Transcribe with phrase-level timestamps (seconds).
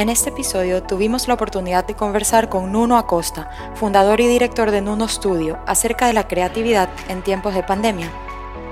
[0.00, 4.80] En este episodio tuvimos la oportunidad de conversar con Nuno Acosta, fundador y director de
[4.80, 8.10] Nuno Studio, acerca de la creatividad en tiempos de pandemia.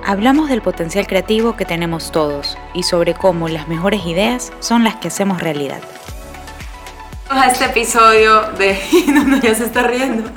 [0.06, 4.96] Hablamos del potencial creativo que tenemos todos y sobre cómo las mejores ideas son las
[4.96, 5.82] que hacemos realidad.
[7.28, 10.30] A este episodio de Nuno ya se está riendo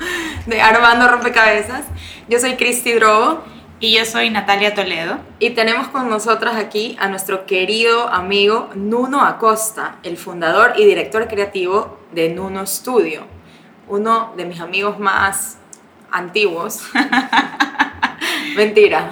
[0.45, 1.85] de Armando Rompecabezas.
[2.27, 3.45] Yo soy Cristi Drogo
[3.81, 5.17] y yo soy Natalia Toledo.
[5.39, 11.27] Y tenemos con nosotras aquí a nuestro querido amigo Nuno Acosta, el fundador y director
[11.27, 13.25] creativo de Nuno Studio.
[13.87, 15.57] Uno de mis amigos más
[16.11, 16.83] antiguos.
[18.55, 19.09] Mentira.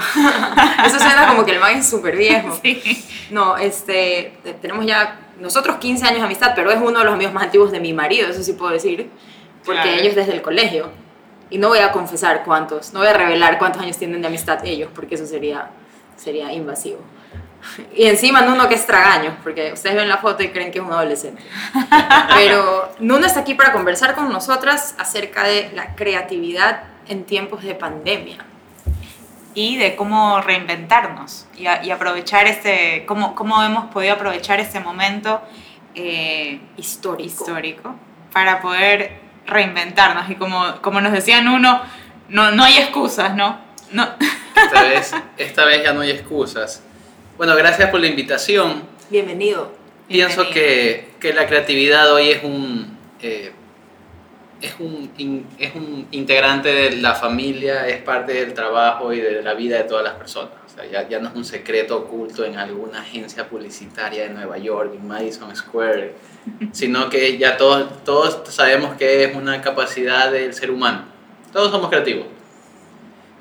[0.86, 2.58] Eso suena como que el man es súper viejo.
[2.62, 3.06] Sí.
[3.32, 7.34] No, este, tenemos ya nosotros 15 años de amistad, pero es uno de los amigos
[7.34, 9.10] más antiguos de mi marido, eso sí puedo decir.
[9.66, 10.92] Porque ellos desde el colegio.
[11.50, 14.64] Y no voy a confesar cuántos, no voy a revelar cuántos años tienen de amistad
[14.66, 15.70] ellos, porque eso sería,
[16.16, 17.00] sería invasivo.
[17.94, 20.86] Y encima Nuno que es tragaño, porque ustedes ven la foto y creen que es
[20.86, 21.42] un adolescente.
[22.36, 27.76] Pero Nuno está aquí para conversar con nosotras acerca de la creatividad en tiempos de
[27.76, 28.38] pandemia.
[29.56, 35.42] Y de cómo reinventarnos y, aprovechar este, cómo, cómo hemos podido aprovechar este momento
[35.96, 37.28] eh, histórico.
[37.28, 37.96] histórico
[38.32, 41.82] para poder reinventarnos y como, como nos decían uno,
[42.30, 43.60] no, no hay excusas, ¿no?
[43.92, 44.08] no.
[44.56, 46.84] Esta, vez, esta vez ya no hay excusas.
[47.38, 48.84] Bueno, gracias por la invitación.
[49.10, 49.72] Bienvenido.
[50.08, 53.54] Pienso Que, que, la creatividad hoy es un, eh,
[54.62, 59.54] es, un, es un integrante de la familia, es parte del trabajo y de la
[59.54, 60.52] vida de todas las personas.
[60.66, 64.58] O sea, ya, ya no es un secreto oculto en alguna agencia publicitaria de Nueva
[64.58, 66.16] York, en Madison Square,
[66.72, 71.06] sino que ya todos, todos sabemos que es una capacidad del ser humano.
[71.52, 72.28] Todos somos creativos.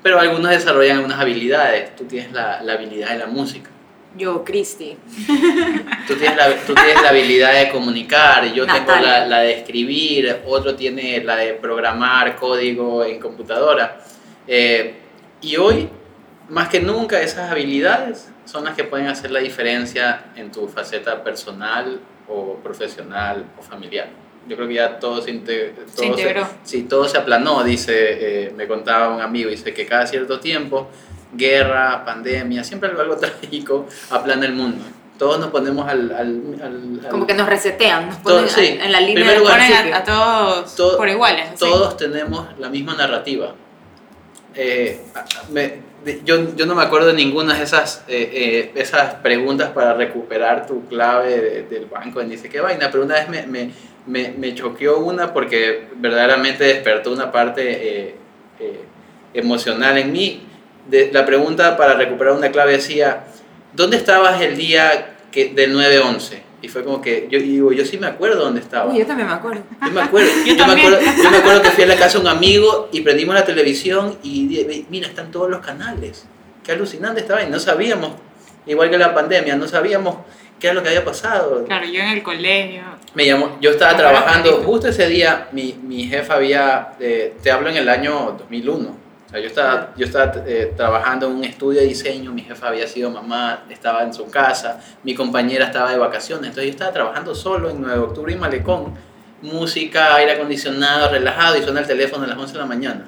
[0.01, 1.95] Pero algunos desarrollan algunas habilidades.
[1.95, 3.69] Tú tienes la, la habilidad de la música.
[4.17, 4.97] Yo, Cristi.
[6.07, 10.41] Tú tienes, la, tú tienes la habilidad de comunicar, yo tengo la, la, de escribir,
[10.47, 14.01] otro tiene la de programar código en computadora.
[14.47, 14.95] Eh,
[15.41, 15.89] y hoy,
[16.49, 21.23] más que nunca, esas habilidades son las que pueden hacer la diferencia en tu faceta
[21.23, 21.99] personal
[22.29, 24.09] o profesional o familiar.
[24.47, 26.47] Yo creo que ya todo se, integró.
[26.63, 27.93] sí, todo se aplanó, dice,
[28.47, 30.87] eh, me contaba un amigo, dice que cada cierto tiempo,
[31.33, 34.83] guerra, pandemia, siempre algo, algo trágico aplana el mundo.
[35.19, 36.11] Todos nos ponemos al...
[36.13, 41.09] al, Como que nos resetean, nos ponen en la línea de ponen a, todos por
[41.09, 41.55] iguales.
[41.55, 43.53] Todos tenemos la misma narrativa.
[44.55, 44.99] Eh,
[46.25, 50.65] yo, yo, no me acuerdo de ninguna de esas, eh, eh, esas preguntas para recuperar
[50.65, 52.21] tu clave del banco.
[52.21, 52.89] Y dice, ¿qué vaina?
[52.91, 53.71] Pero una vez me, me,
[54.05, 58.15] me, me choqueó una porque verdaderamente despertó una parte
[59.33, 60.45] emocional en mí.
[61.11, 63.25] La pregunta para recuperar una clave decía,
[63.73, 66.48] ¿dónde estabas el día que, del 9-11?
[66.61, 68.93] Y fue como que, yo digo, yo sí me acuerdo dónde estaba.
[68.93, 69.63] yo también me acuerdo.
[69.85, 72.25] Yo me acuerdo, yo, me acuerdo, yo me acuerdo que fui a la casa de
[72.25, 76.25] un amigo y prendimos la televisión y mira, están todos los canales.
[76.63, 78.11] Qué alucinante estaba y no sabíamos,
[78.65, 80.17] igual que la pandemia, no sabíamos
[80.59, 81.63] qué era lo que había pasado.
[81.65, 82.81] Claro, yo en el colegio.
[83.15, 87.69] Me llamó, yo estaba trabajando, justo ese día mi, mi jefa había, eh, te hablo
[87.69, 92.31] en el año 2001 yo estaba, yo estaba eh, trabajando en un estudio de diseño,
[92.31, 96.65] mi jefa había sido mamá, estaba en su casa, mi compañera estaba de vacaciones, entonces
[96.65, 98.95] yo estaba trabajando solo en 9 de octubre y Malecón,
[99.43, 103.07] música, aire acondicionado, relajado y suena el teléfono a las 11 de la mañana.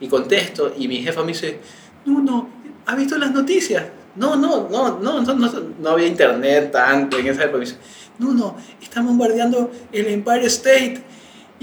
[0.00, 1.60] Y contesto y mi jefa me dice,
[2.06, 2.48] no, no,
[2.86, 3.84] ¿has visto las noticias?
[4.16, 7.58] No, no, no, no, no, no, no había internet tanto en esa época.
[7.58, 7.76] Me dice,
[8.18, 11.02] no, no, están bombardeando el Empire State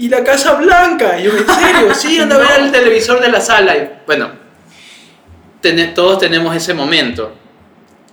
[0.00, 1.20] y la Casa Blanca.
[1.20, 1.94] Y yo, ¿en serio?
[1.94, 3.76] Sí, anda a ver el televisor de la sala.
[3.76, 4.30] Y, bueno,
[5.94, 7.32] todos tenemos ese momento.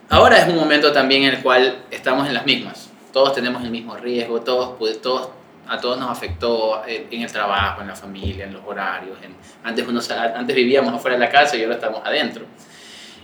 [0.09, 2.89] Ahora es un momento también en el cual estamos en las mismas.
[3.13, 5.29] Todos tenemos el mismo riesgo, todos, todos,
[5.65, 9.17] a todos nos afectó en el trabajo, en la familia, en los horarios.
[9.63, 10.01] antes, uno,
[10.35, 12.45] antes vivíamos afuera de la casa y ahora estamos adentro.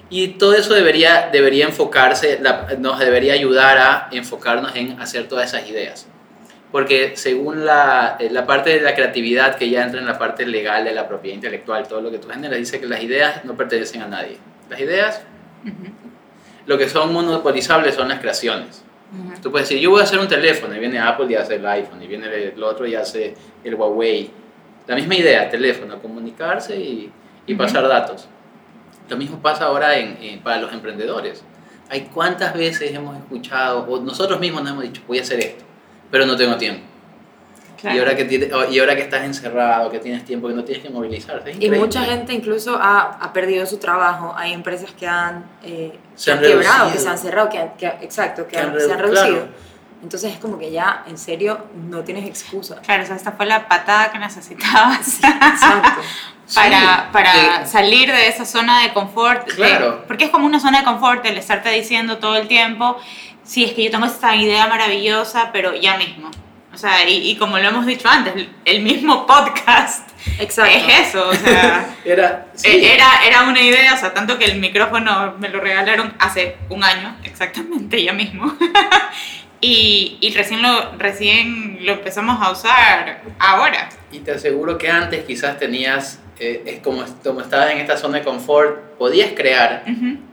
[0.10, 2.42] Y todo eso debería, debería enfocarse,
[2.80, 6.08] nos debería ayudar a enfocarnos en hacer todas esas ideas
[6.74, 10.44] porque según la, eh, la, parte de la creatividad que ya entra en la parte
[10.48, 13.56] legal de la propiedad intelectual, todo lo que tú generas, dice que las ideas no
[13.56, 14.40] pertenecen a nadie.
[14.72, 15.22] Las ideas,
[16.66, 18.84] lo que son monopolizables son las creaciones.
[19.44, 21.66] Tú puedes decir, yo voy a hacer un teléfono, y viene Apple y hace el
[21.68, 24.32] iPhone, y viene el otro y hace el Huawei.
[24.88, 27.12] La misma idea, teléfono, comunicarse y,
[27.46, 28.28] y pasar datos.
[29.10, 31.44] Lo mismo pasa ahora en, para los emprendedores.
[31.92, 35.64] Hay cuántas veces hemos escuchado, o nosotros mismos nos hemos dicho, voy a hacer esto,
[36.14, 36.86] pero no tengo tiempo.
[37.82, 40.92] Y, ahora que, y ahora que estás encerrado, que tienes tiempo, que no tienes que
[40.92, 41.58] movilizarte.
[41.60, 44.32] y mucha gente incluso ha, ha, perdido su trabajo.
[44.38, 48.48] Hay empresas que han, eh, se han, quebrado, que se han cerrado, que, que exacto,
[48.48, 49.48] que, se han reducido.
[50.04, 52.80] Entonces es como que ya, en serio, no tienes excusa.
[52.82, 55.00] Claro, o sea, esta fue la patada que necesitabas.
[55.00, 56.02] Exacto.
[56.54, 59.52] para, para salir de esa zona de confort.
[59.56, 60.04] Claro.
[60.08, 62.98] porque es como una zona de confort el estarte diciendo todo el tiempo,
[63.44, 66.32] sí, es que yo tengo esta idea maravillosa, pero ya mismo.
[66.74, 68.34] O sea, y, como lo hemos dicho antes,
[68.66, 70.10] el mismo podcast
[70.40, 70.76] Exacto.
[70.76, 74.60] es eso, o sea, era, e, era, era una idea, o sea, tanto que el
[74.60, 78.58] micrófono me lo regalaron hace un año, exactamente, ya mismo.
[79.62, 83.90] y, y recién, lo, recién lo empezamos a usar ahora.
[84.12, 88.20] Y te aseguro que antes quizás tenías eh, es como, como estabas en esta zona
[88.20, 89.84] de confort, podías crear,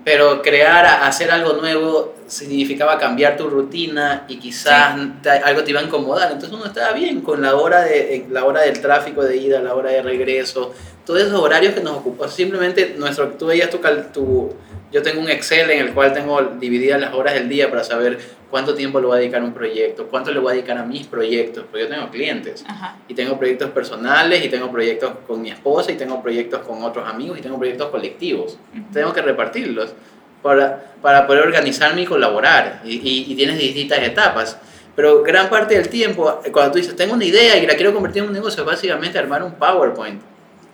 [0.04, 4.96] pero crear, hacer algo nuevo significaba cambiar tu rutina y quizás
[5.44, 6.32] algo te iba a incomodar.
[6.32, 9.74] Entonces uno estaba bien con la hora, de, la hora del tráfico de ida, la
[9.74, 10.72] hora de regreso,
[11.04, 12.30] todos esos horarios que nos ocupan.
[12.30, 13.78] Simplemente nuestro, tú veías tu,
[14.12, 14.54] tu,
[14.92, 18.18] yo tengo un Excel en el cual tengo divididas las horas del día para saber
[18.50, 20.84] cuánto tiempo le voy a dedicar a un proyecto, cuánto le voy a dedicar a
[20.84, 22.64] mis proyectos, porque yo tengo clientes.
[23.08, 27.08] Y tengo proyectos personales y tengo proyectos con mi esposa y tengo proyectos con otros
[27.08, 28.58] amigos y tengo proyectos colectivos.
[28.92, 29.94] Tengo que repartirlos
[30.42, 32.82] para, para poder organizarme y colaborar.
[32.84, 34.58] Y, y, tienes distintas etapas.
[34.96, 38.22] Pero gran parte del tiempo, cuando tú dices, tengo una idea y la quiero convertir
[38.22, 40.20] en un negocio, es básicamente armar un PowerPoint,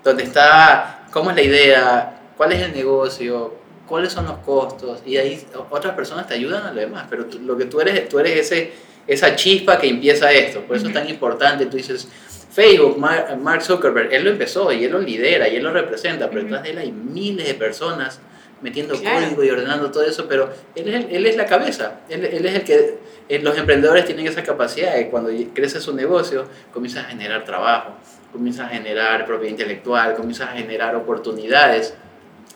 [0.02, 5.16] donde está cómo es la idea, cuál es el negocio, cuáles son los costos y
[5.16, 8.38] ahí otras personas te ayudan a lo demás, pero lo que tú eres, tú eres
[8.38, 8.72] ese,
[9.06, 12.08] esa chispa que empieza esto, por eso es tan importante, tú dices,
[12.52, 16.42] Facebook, Mark Zuckerberg, él lo empezó y él lo lidera y él lo representa, pero
[16.42, 18.20] detrás de él hay miles de personas
[18.62, 22.46] metiendo código y ordenando todo eso, pero él es, él es la cabeza, él, él,
[22.46, 22.98] es el que,
[23.28, 27.90] eh, los emprendedores tienen esa capacidad de cuando crece su negocio, comienza a generar trabajo,
[28.32, 31.94] comienza a generar propiedad intelectual, comienza a generar oportunidades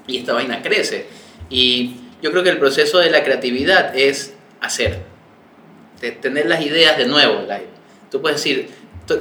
[0.07, 1.07] y esta vaina crece.
[1.51, 5.01] Y yo creo que el proceso de la creatividad es hacer,
[6.01, 7.43] de tener las ideas de nuevo.
[8.11, 8.69] Tú puedes decir,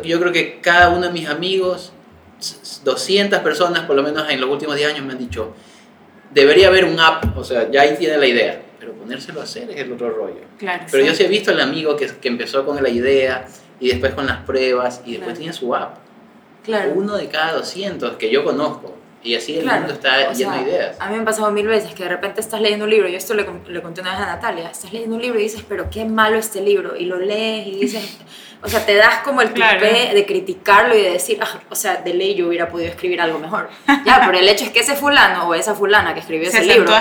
[0.04, 1.92] yo creo que cada uno de mis amigos,
[2.84, 5.54] 200 personas por lo menos en los últimos 10 años me han dicho,
[6.32, 9.70] debería haber un app, o sea, ya ahí tiene la idea, pero ponérselo a hacer
[9.72, 10.42] es el otro rollo.
[10.58, 13.48] Claro, pero yo sí he visto al amigo que, que, empezó con la idea
[13.80, 15.98] y después con las pruebas y después tiene su app.
[16.64, 16.92] Claro.
[16.96, 18.96] Uno de cada 200 que yo conozco.
[19.22, 20.98] Y así el mundo está lleno de ideas.
[21.00, 23.18] A mí me ha pasado mil veces que de repente estás leyendo un libro, yo
[23.18, 25.90] esto le, le conté una vez a Natalia, estás leyendo un libro y dices, pero
[25.90, 28.18] qué malo este libro, y lo lees y dices,
[28.62, 29.80] o sea, te das como el claro.
[29.80, 33.40] de criticarlo y de decir, ah, o sea, de ley yo hubiera podido escribir algo
[33.40, 33.70] mejor.
[34.06, 36.94] Ya, pero el hecho es que ese fulano o esa fulana que escribió ese libro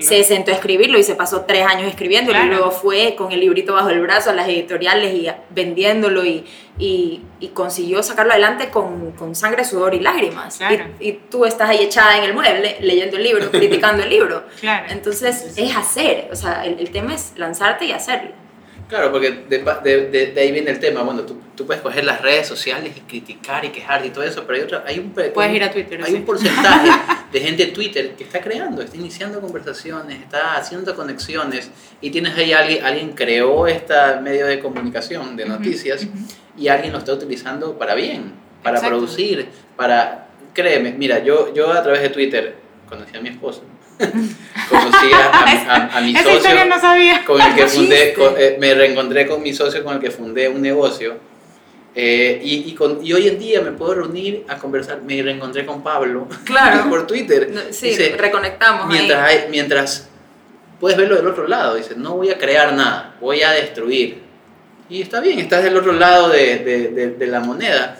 [0.00, 3.40] se sentó a escribirlo y se pasó tres años escribiéndolo y luego fue con el
[3.40, 6.44] librito bajo el brazo a las editoriales y vendiéndolo y,
[6.78, 10.60] y, y consiguió sacarlo adelante con, con, sangre, sudor y lágrimas.
[11.00, 14.44] Y, y, tú estás ahí echada en el mueble leyendo el libro, criticando el libro.
[14.88, 18.43] Entonces es hacer, o sea, el, el tema es lanzarte y hacerlo.
[18.88, 21.02] Claro, porque de, de, de, ahí viene el tema.
[21.02, 24.44] Bueno, tú, tú, puedes coger las redes sociales y criticar y quejarte y todo eso,
[24.46, 26.90] pero hay, otro, hay un, puedes ir a Twitter, hay un porcentaje
[27.32, 32.36] de gente en Twitter que está creando, está iniciando conversaciones, está haciendo conexiones y tienes
[32.36, 36.06] ahí alguien, alguien creó este medio de comunicación, de noticias
[36.56, 40.20] y alguien lo está utilizando para bien, para producir, para...
[40.52, 42.54] Créeme, mira, yo, yo a través de Twitter
[42.88, 43.64] conocí a mi esposo
[44.68, 46.50] conocí a, mi socio
[47.26, 50.60] con el que fundé, eh, me reencontré con mi socio con el que fundé un
[50.60, 51.16] negocio
[51.94, 55.64] eh, y, y, con, y, hoy en día me puedo reunir a conversar, me reencontré
[55.64, 56.90] con Pablo claro.
[56.90, 57.68] por Twitter.
[57.70, 58.88] Sí, reconectamos.
[58.88, 60.08] Mientras, Hay, mientras
[60.80, 64.24] puedes verlo del otro lado, dice, no voy a crear nada, voy a destruir.
[64.88, 67.96] Y está bien, estás del otro lado de, de, de la moneda,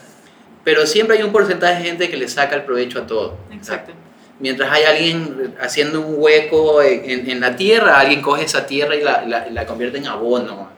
[0.64, 3.38] pero siempre hay un porcentaje de gente que le saca el provecho a todo.
[3.52, 3.92] Exacto
[4.38, 9.02] mientras hay alguien haciendo un hueco en, en, la tierra, alguien coge esa tierra y
[9.02, 10.68] la, la, la convierte en abono.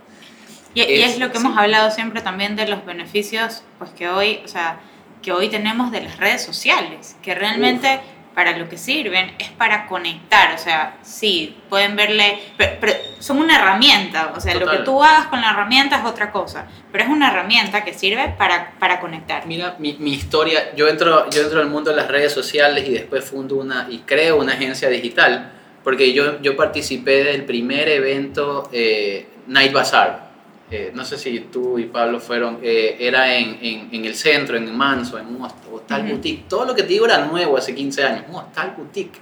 [0.75, 4.09] Y es, y es lo que hemos hablado siempre también de los beneficios, pues que
[4.09, 4.81] hoy, o sea,
[5.23, 8.01] que hoy tenemos de las redes sociales, que realmente
[8.37, 13.57] para lo que sirven es para conectar, o sea, sí, pueden verle, pero, son una
[13.59, 17.09] herramienta, o sea, lo que tú hagas con la herramienta es otra cosa, pero es
[17.09, 19.47] una herramienta que sirve para, para conectar.
[19.47, 22.93] Mira, mi, mi, historia, yo entro, yo entro al mundo de las redes sociales y
[22.93, 25.53] después fundo una, y creo una agencia digital,
[25.83, 30.26] porque yo, yo participé del primer evento eh, Night Bazaar,
[30.69, 34.57] eh, no sé si tú y Pablo fueron, eh, era en, en, en, el centro,
[34.57, 36.49] en Manso, en un hostal boutique.
[36.49, 39.21] Todo lo que te digo era nuevo hace 15 años, un hostal boutique.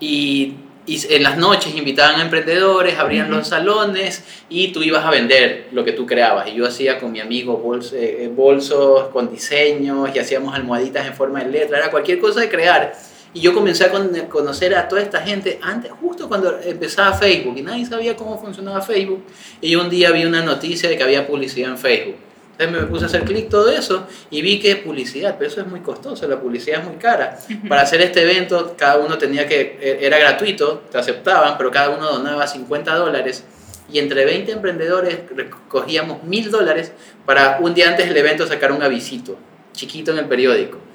[0.00, 0.54] Y,
[0.84, 5.68] y, en las noches invitaban a emprendedores, abrían los salones y tú ibas a vender
[5.70, 6.48] lo que tú creabas.
[6.48, 11.44] Y yo hacía con mi amigo eh, bolsos con diseños y hacíamos almohaditas en forma
[11.44, 12.94] de letra, era cualquier cosa de crear.
[13.36, 13.90] Y yo comencé a
[14.30, 18.80] conocer a toda esta gente antes, justo cuando empezaba Facebook y nadie sabía cómo funcionaba
[18.80, 19.24] Facebook.
[19.60, 22.16] Y yo un día vi una noticia de que había publicidad en Facebook.
[22.52, 25.66] Entonces me puse a hacer clic todo eso y vi que publicidad, pero eso es
[25.66, 27.38] muy costoso, la publicidad es muy cara.
[27.68, 31.90] Para hacer este evento cada uno tenía que, e, era gratuito, te aceptaban, pero cada
[31.90, 33.44] uno donaba 50 dólares
[33.92, 36.92] y entre 20 emprendedores recogíamos mil dólares
[37.26, 39.36] para un día antes del evento sacar un avisito
[39.74, 40.85] chiquito en el periódico.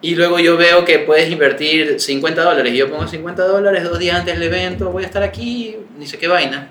[0.00, 2.72] Y luego yo veo que puedes invertir 50 dólares.
[2.72, 6.06] Y yo pongo 50 dólares dos días antes del evento, voy a estar aquí, ni
[6.06, 6.70] sé qué vaina.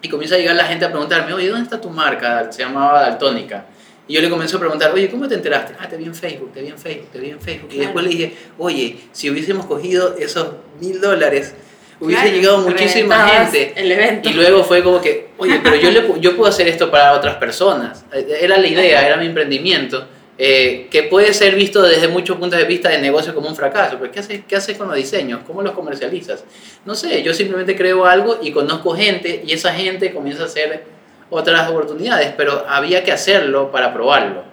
[0.00, 2.52] Y comienza a llegar la gente a preguntarme, oye, ¿dónde está tu marca?
[2.52, 3.66] Se llamaba Daltónica.
[4.06, 5.74] Y yo le comienzo a preguntar, oye, ¿cómo te enteraste?
[5.78, 7.70] Ah, te vi en Facebook, te vi en Facebook, te vi en Facebook.
[7.72, 10.48] Y después le dije, oye, si hubiésemos cogido esos
[10.80, 11.54] mil dólares,
[12.00, 13.74] hubiese llegado muchísima gente.
[13.76, 14.30] El evento.
[14.30, 17.36] Y luego fue como que, oye, pero yo, le, yo puedo hacer esto para otras
[17.36, 18.04] personas.
[18.12, 20.06] Era la idea, era mi emprendimiento.
[20.40, 23.96] Eh, que puede ser visto desde muchos puntos de vista de negocio como un fracaso.
[23.98, 25.40] Pero ¿qué haces, ¿qué haces con los diseños?
[25.44, 26.44] ¿Cómo los comercializas?
[26.84, 30.84] No sé, yo simplemente creo algo y conozco gente y esa gente comienza a hacer
[31.28, 34.44] otras oportunidades, pero había que hacerlo para probarlo.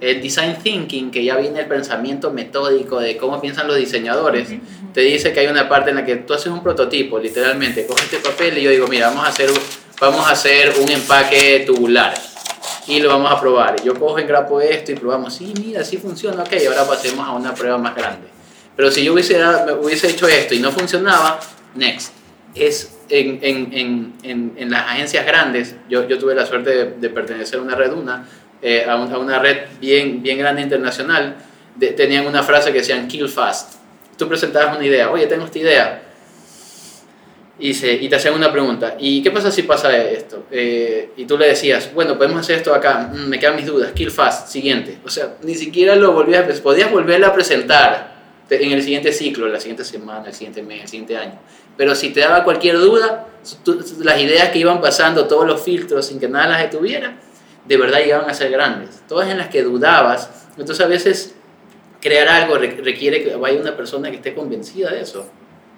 [0.00, 4.48] El design thinking, que ya viene el pensamiento metódico de cómo piensan los diseñadores,
[4.92, 8.12] te dice que hay una parte en la que tú haces un prototipo, literalmente, coges
[8.12, 9.48] este papel y yo digo, mira, vamos a hacer,
[10.00, 12.12] vamos a hacer un empaque tubular
[12.86, 13.82] y lo vamos a probar.
[13.82, 17.54] Yo cojo, engrapo esto y probamos, sí, mira, sí funciona, ok, ahora pasemos a una
[17.54, 18.28] prueba más grande.
[18.76, 19.40] Pero si yo hubiese,
[19.80, 21.40] hubiese hecho esto y no funcionaba,
[21.74, 22.12] next.
[22.54, 27.58] Es en, en, en, en las agencias grandes, yo, yo, tuve la suerte de, pertenecer
[27.58, 28.26] a una red, una,
[28.60, 31.36] eh, a, una red bien, bien grande internacional,
[31.96, 33.74] tenían una frase que decían kill fast.
[34.16, 36.02] Tú presentabas una idea, oye, tengo esta idea,
[37.58, 40.46] y, y te hacían una pregunta, ¿y qué pasa si pasa esto?
[40.50, 43.92] Eh, y tú le decías, bueno, podemos hacer esto acá, mm, me quedan mis dudas,
[43.92, 44.98] kill fast, siguiente.
[45.04, 48.12] O sea, ni siquiera lo volvías, a, podías volverla a presentar
[48.48, 51.38] en el siguiente ciclo, la siguiente semana, el siguiente mes, el siguiente año.
[51.76, 53.28] Pero si te daba cualquier duda,
[54.00, 57.18] las ideas que iban pasando, todos los filtros sin que nada las detuviera,
[57.66, 59.02] de verdad llegaban a ser grandes.
[59.08, 60.48] Todas en las que dudabas.
[60.58, 61.34] Entonces a veces
[62.00, 65.30] crear algo requiere que vaya una persona que esté convencida de eso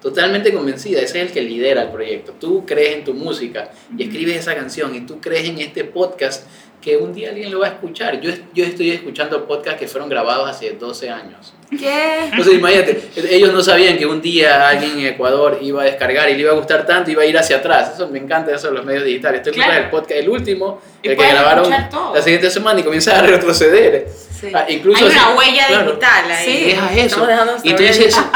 [0.04, 2.34] totalmente convencida, ese es el que lidera el proyecto.
[2.38, 6.46] Tú crees en tu música y escribes esa canción y tú crees en este podcast
[6.82, 8.20] que un día alguien lo va a escuchar.
[8.20, 11.54] Yo, yo estoy escuchando podcasts que fueron grabados hace 12 años.
[11.70, 12.25] ¿Qué?
[12.25, 16.34] Entonces imagínate, ellos no sabían que un día alguien en Ecuador iba a descargar y
[16.34, 17.94] le iba a gustar tanto y iba a ir hacia atrás.
[17.94, 19.38] Eso me encanta eso de los medios digitales.
[19.38, 19.84] Estoy claro.
[19.84, 24.06] el podcast, el último, el que grabaron la siguiente semana y comienza a retroceder.
[24.53, 26.47] Ah, incluso Hay una huella digital ahí.
[26.47, 28.31] Sí, dejas eso.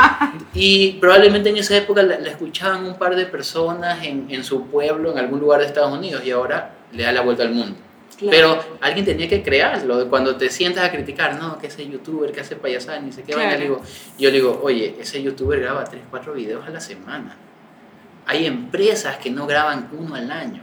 [0.55, 5.12] Y probablemente en esa época la, escuchaban un par de personas en, en su pueblo,
[5.12, 7.77] en algún lugar de Estados Unidos, y ahora le da la vuelta al mundo.
[8.31, 10.09] Pero alguien tenía que crearlo.
[10.09, 13.33] Cuando te sientas a criticar, no, que ese youtuber que hace payasadas, ni sé qué,
[13.33, 13.61] claro.
[13.61, 13.83] digo,
[14.19, 17.37] yo le digo, oye, ese youtuber graba 3, 4 videos a la semana.
[18.27, 20.62] Hay empresas que no graban uno al año.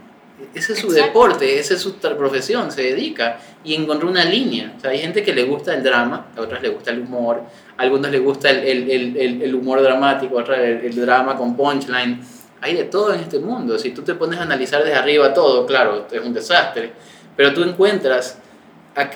[0.54, 4.74] Ese es su deporte, esa es su profesión, se dedica y encontró una línea.
[4.78, 7.44] O sea, hay gente que le gusta el drama, a otras le gusta el humor,
[7.78, 11.56] a algunos les gusta el, el, el, el humor dramático, a otras el, drama con
[11.56, 12.20] punchline.
[12.62, 13.78] Hay de todo en este mundo.
[13.78, 16.92] Si tú te pones a analizar desde arriba todo, claro, es un desastre
[17.36, 18.40] pero tú encuentras,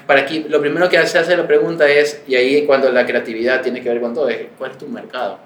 [0.05, 3.61] para aquí, lo primero que se hace la pregunta es, y ahí cuando la creatividad
[3.61, 5.39] tiene que ver con todo, es ¿cuál es tu mercado?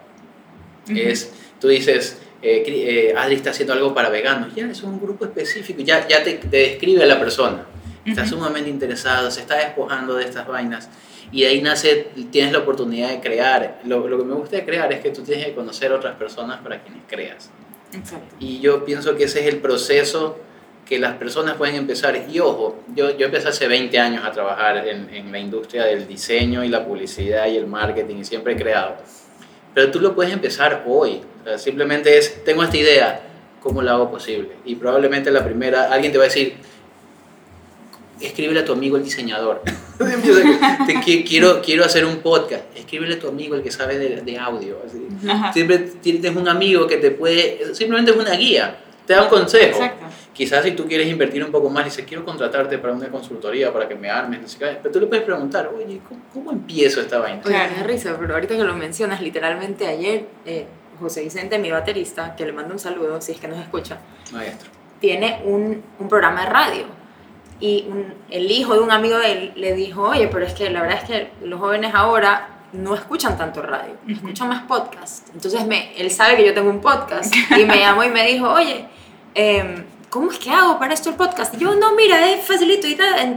[0.89, 5.25] es, tú dices, eh, eh, Adri está haciendo algo para veganos, ya es un grupo
[5.25, 7.65] específico, ya, ya te, describe a la persona,
[8.05, 10.89] está sumamente interesado, se está despojando de estas vainas.
[11.31, 13.79] Y de ahí nace, tienes la oportunidad de crear.
[13.85, 16.15] Lo, lo, que me gusta de crear es que tú tienes que conocer a otras
[16.15, 17.50] personas para quienes creas.
[17.91, 18.35] Exacto.
[18.39, 20.38] Y yo pienso que ese es el proceso
[20.85, 22.25] que las personas pueden empezar.
[22.29, 26.07] Y ojo, yo, yo empecé hace 20 años a trabajar en, en, la industria del
[26.07, 28.97] diseño y la publicidad y el marketing y siempre he creado.
[29.74, 31.22] Pero tú lo puedes empezar hoy.
[31.58, 33.22] simplemente es, tengo esta idea,
[33.62, 34.50] ¿cómo la hago posible?
[34.65, 36.56] Y probablemente la primera, alguien te va a decir,
[38.22, 39.62] escríbele a tu amigo el diseñador.
[40.88, 42.63] te, quiero, quiero hacer un podcast.
[42.75, 44.77] Escríbele a tu amigo el que sabe de, de audio.
[45.53, 49.84] Siempre tienes un amigo que te puede, simplemente es una guía, te da un consejo.
[49.84, 50.02] Exacto
[50.34, 53.72] Quizás si tú quieres invertir un poco más y dices, quiero contratarte para una consultoría,
[53.72, 56.02] para que me armes, pero tú le puedes preguntar, oye,
[56.34, 57.42] ¿cómo, empiezo esta vaina?
[57.46, 60.66] Oye, me risa, pero ahorita que lo mencionas, literalmente ayer, eh,
[61.00, 64.00] José Vicente, mi baterista, que le mando un saludo, si es que nos escucha.
[64.32, 64.70] Maestro.
[65.00, 66.86] tiene un, un programa de radio.
[67.60, 67.86] Y
[68.30, 71.00] el hijo de un amigo de él le dijo, oye, pero es que la verdad
[71.04, 75.30] es que los jóvenes ahora no escuchan tanto radio, escuchan más podcast.
[75.34, 78.50] Entonces me, él sabe que yo tengo un podcast y me llamó y me dijo,
[78.52, 78.88] oye,
[79.36, 81.55] eh, ¿cómo es que hago para esto el podcast?
[81.55, 82.86] Y yo, no, mira, es facilito.
[82.86, 82.96] Y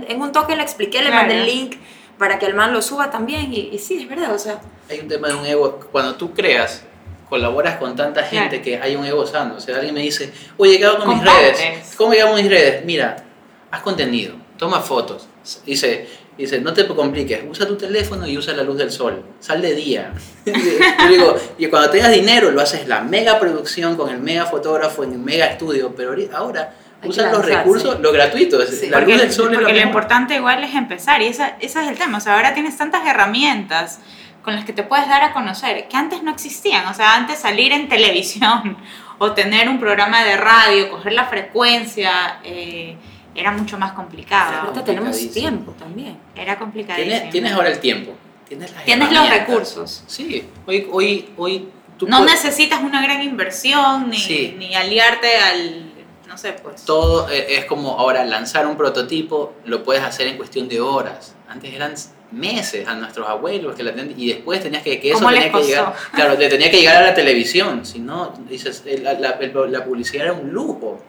[0.09, 1.77] en, un toque le expliqué, le mandé el link
[2.19, 3.51] para que el man lo suba también.
[3.51, 4.61] Y, sí, es verdad, o sea.
[4.91, 5.81] Hay un tema de un ego.
[5.91, 6.85] Cuando tú creas,
[7.31, 9.55] colaboras con tanta gente que hay un ego sano.
[9.57, 11.95] O sea, alguien me dice, oye, ¿qué hago con mis redes?
[11.97, 12.85] ¿Cómo llamo mis redes?
[12.85, 13.17] Mira,
[13.71, 15.29] haz contenido, toma fotos.
[15.65, 16.07] Dice,
[16.39, 19.75] dice, no te compliques, usa tu teléfono y usa la luz del sol, sal de
[19.75, 20.13] día.
[20.47, 25.05] Yo digo, y cuando tengas dinero lo haces la mega producción con el mega fotógrafo
[25.05, 26.75] en el mega estudio, pero ahora
[27.05, 29.51] usa los recursos, los gratuitos, la luz del sol.
[29.55, 32.77] Porque lo, importante igual es empezar y ese es el tema, o sea, ahora tienes
[32.77, 34.01] tantas herramientas
[34.43, 37.39] con las que te puedes dar a conocer que antes no existían, o sea, antes
[37.39, 38.77] salir en televisión
[39.19, 42.41] o tener un programa de radio, coger la frecuencia.
[42.45, 42.97] Eh,
[43.37, 44.63] era mucho más complicado.
[44.63, 46.17] Ahorita tenemos tiempo también.
[46.35, 47.31] Era complicadísimo.
[47.31, 48.13] Tienes, ahora el tiempo.
[48.49, 50.05] Tienes, tienes los recursos.
[50.07, 55.93] Sí, hoy, hoy, hoy tú No necesitas una gran inversión ni, ni aliarte al,
[56.27, 56.85] no sé, pues.
[56.85, 61.35] Todo e, es como ahora lanzar un prototipo, lo puedes hacer en cuestión de horas.
[61.49, 61.95] Antes eran
[62.33, 65.95] meses a nuestros abuelos que la y después tenías que, que eso tenía que llegar,
[66.13, 70.27] claro, le tenía que llegar a la televisión, si no, dices, la, la, la publicidad
[70.27, 71.01] era un lujo.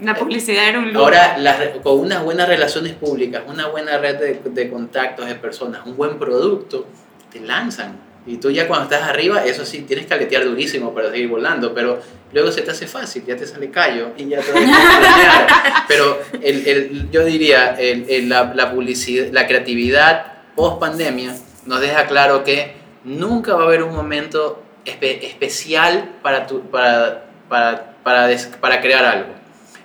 [0.00, 1.04] La publicidad era un lujo.
[1.04, 1.36] Ahora,
[1.82, 6.18] con unas buenas relaciones públicas, una buena red de, de, contactos de personas, un buen
[6.18, 6.86] producto,
[7.32, 7.96] te lanzan.
[8.26, 11.74] Y tú ya cuando estás arriba, eso sí, tienes que aletear durísimo para seguir volando,
[11.74, 12.00] pero
[12.32, 14.52] luego se te hace fácil, ya te sale callo y ya te
[15.88, 21.36] Pero el, el, yo diría, el, la, la, publicidad, la creatividad post pandemia
[21.66, 22.74] nos deja claro que
[23.04, 28.28] nunca va a haber un momento especial para, tu, para, para, para,
[28.60, 29.43] para crear algo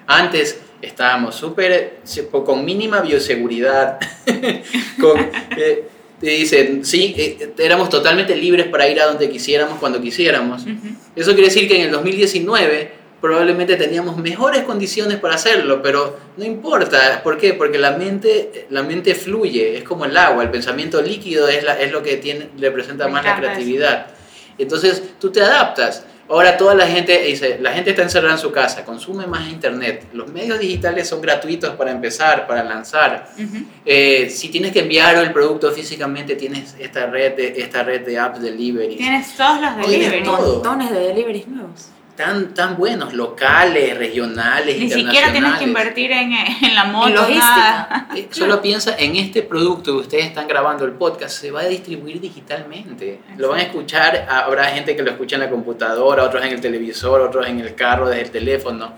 [0.10, 2.00] antes estábamos súper,
[2.44, 4.00] con mínima bioseguridad,
[5.00, 5.20] con,
[5.56, 5.88] eh,
[6.20, 10.64] te dicen, sí, eh, éramos totalmente libres para ir a donde quisiéramos, cuando quisiéramos.
[11.16, 12.92] Eso quiere decir que en el 2019
[13.22, 17.22] probablemente teníamos mejores condiciones para hacerlo, pero no importa.
[17.24, 17.54] ¿Por qué?
[17.54, 21.80] Porque la mente, la mente fluye, es como el agua, el pensamiento líquido es, la,
[21.80, 24.08] es lo que tiene, representa más la creatividad.
[24.58, 26.04] Entonces tú te adaptas.
[26.30, 30.08] Ahora toda la gente dice, la gente está encerrada en su casa, consume más internet.
[30.14, 33.30] Los medios digitales son gratuitos para empezar, para lanzar.
[33.84, 38.20] Eh, si tienes que enviar el producto físicamente, tienes esta red de, esta red de
[38.20, 38.96] apps delivery.
[38.96, 40.24] Tienes todos los delivery.
[40.24, 41.90] Montones de deliveries nuevos
[42.20, 47.08] tan, tan buenos, locales, regionales, Ni siquiera tienes que invertir en, en la moto.
[47.12, 48.10] logística.
[48.14, 51.68] Eh, solo piensa en este producto que ustedes están grabando el podcast, se va a
[51.68, 53.22] distribuir digitalmente.
[53.38, 56.60] Lo van a escuchar, habrá gente que lo escucha en la computadora, otros en el
[56.60, 58.92] televisor, otros en el carro, desde el teléfono.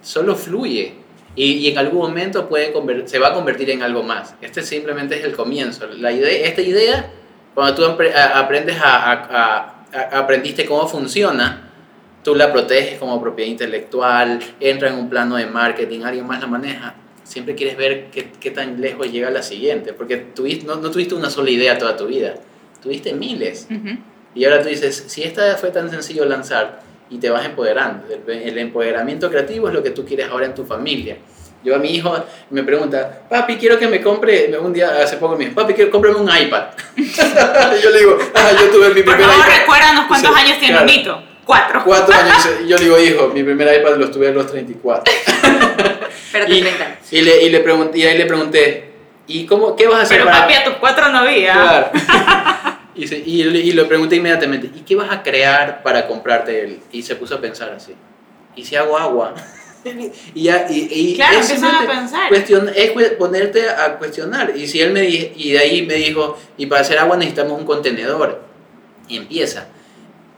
[0.00, 0.94] Solo fluye.
[1.36, 2.72] Y, y en algún momento puede
[3.04, 4.34] se va a convertir en algo más.
[4.40, 5.88] Este simplemente es el comienzo.
[5.88, 7.10] La idea, esta idea,
[7.52, 11.68] cuando tú aprendes a, a, a aprendiste cómo funciona,
[12.22, 16.46] tú la proteges como propiedad intelectual, entra en un plano de marketing, alguien más la
[16.46, 20.90] maneja, siempre quieres ver qué, qué tan lejos llega la siguiente, porque tuviste, no, no,
[20.90, 22.34] tuviste una sola idea toda tu vida,
[22.82, 23.68] tuviste miles.
[24.34, 26.80] Y ahora tú dices, si esta fue tan sencillo lanzar
[27.10, 30.64] y te vas empoderando, el, empoderamiento creativo es lo que tú quieres ahora en tu
[30.64, 31.16] familia.
[31.64, 32.12] Yo a mi hijo
[32.50, 35.90] me pregunta, papi, quiero que me compre, un día hace poco me dijo, papi, quiero
[35.90, 36.64] cómprame un iPad.
[37.82, 40.86] yo le digo, ah, yo tuve mi primer Por favor, recuérdanos cuántos años tiene un
[40.86, 41.31] Nito.
[41.44, 41.82] Cuatro.
[41.84, 42.48] Cuatro años.
[42.64, 45.12] Y yo digo, hijo, mi primer iPad lo tuve a los 34.
[46.32, 46.98] Pero y, 30.
[47.10, 48.92] Y, le, y, le pregunté, y ahí le pregunté,
[49.26, 51.52] ¿y cómo, qué vas a hacer Pero papi, a tus cuatro no había.
[51.52, 51.90] Claro.
[52.94, 56.80] y, se, y, y, le pregunté inmediatamente, ¿y qué vas a crear para comprarte él?
[56.92, 57.94] Y se puso a pensar así,
[58.56, 59.34] ¿y si hago agua?
[60.34, 62.28] y, ya, y, y claro, es a pensar.
[62.28, 64.52] Cuestión, es ponerte a cuestionar.
[64.56, 67.66] Y, si él me, y de ahí me dijo, y para hacer agua necesitamos un
[67.66, 68.42] contenedor.
[69.08, 69.66] Y empieza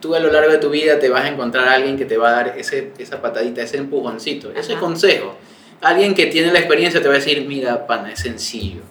[0.05, 2.19] tú a lo largo de tu vida te vas a encontrar a alguien que te
[2.19, 5.35] va a dar ese, esa patadita, ese empujoncito, ese consejo.
[5.81, 8.83] Alguien que tiene la experiencia te va a decir, mira, pana, es sencillo.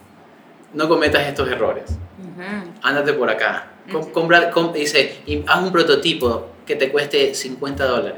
[0.73, 1.83] No cometas estos errores.
[2.81, 3.73] Ándate por acá.
[4.11, 8.17] compra, dice, haz un prototipo que te cueste 50 dólares.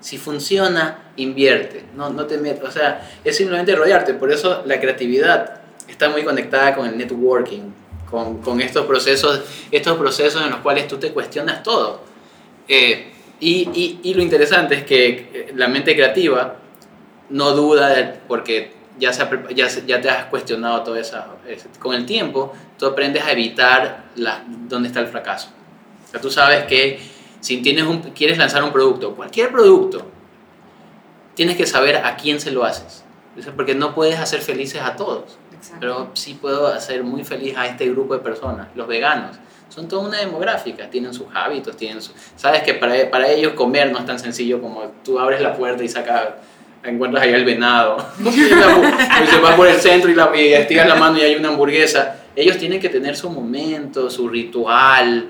[0.00, 1.84] Si funciona, invierte.
[1.94, 2.70] No, no te metas.
[2.70, 4.14] O sea, es simplemente rodearte.
[4.14, 7.70] Por eso la creatividad está muy conectada con el networking,
[8.10, 12.10] con, con estos, procesos, estos procesos en los cuales tú te cuestionas todo
[12.68, 16.56] eh, y, y, lo interesante es que eh, la mente creativa
[17.28, 21.18] no duda porque ya, se, ya, ya, te has cuestionado todo eso.
[21.80, 25.48] Con el tiempo, tú aprendes a evitar la, dónde está el fracaso.
[26.06, 27.00] O sea, tú sabes que
[27.40, 30.06] si tienes un, quieres lanzar un producto, cualquier producto,
[31.34, 33.04] tienes que saber a quién se lo haces.
[33.56, 35.38] Porque no puedes hacer felices a todos.
[35.80, 39.36] Pero sí puedo hacer muy feliz a este grupo de personas, los veganos.
[39.72, 42.02] Son toda una demográfica, tienen sus hábitos, tienen.
[42.36, 45.82] Sabes que para, para ellos comer no es tan sencillo como tú abres la puerta
[45.82, 46.28] y sacas
[46.84, 47.96] encuentras allá el venado.
[48.20, 51.48] y se va por el centro y, la, y estiras la mano y hay una
[51.48, 52.16] hamburguesa.
[52.36, 55.28] Ellos tienen que tener su momento, su ritual.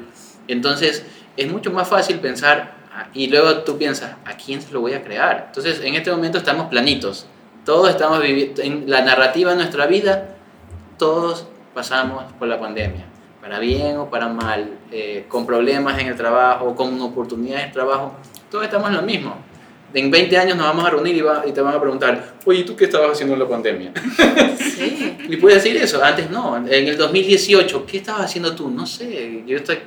[0.48, 1.04] Entonces,
[1.36, 4.94] es mucho más fácil pensar, ah, y luego tú piensas, ¿a quién se lo voy
[4.94, 5.44] a crear?
[5.48, 7.26] Entonces, en este momento estamos planitos.
[7.64, 10.36] Todos estamos viviendo, en la narrativa de nuestra vida,
[10.98, 13.06] todos pasamos por la pandemia,
[13.42, 18.14] para bien o para mal, eh, con problemas en el trabajo, con oportunidades de trabajo,
[18.48, 19.34] todos estamos en lo mismo
[19.94, 22.76] en 20 años nos vamos a reunir y, y te van a preguntar, oye, ¿tú
[22.76, 23.92] qué estabas haciendo en la pandemia?
[24.72, 25.16] Sí.
[25.28, 28.70] y puedes decir eso, antes no, en el 2018, ¿qué estabas haciendo tú?
[28.70, 29.78] No sé, yo estoy,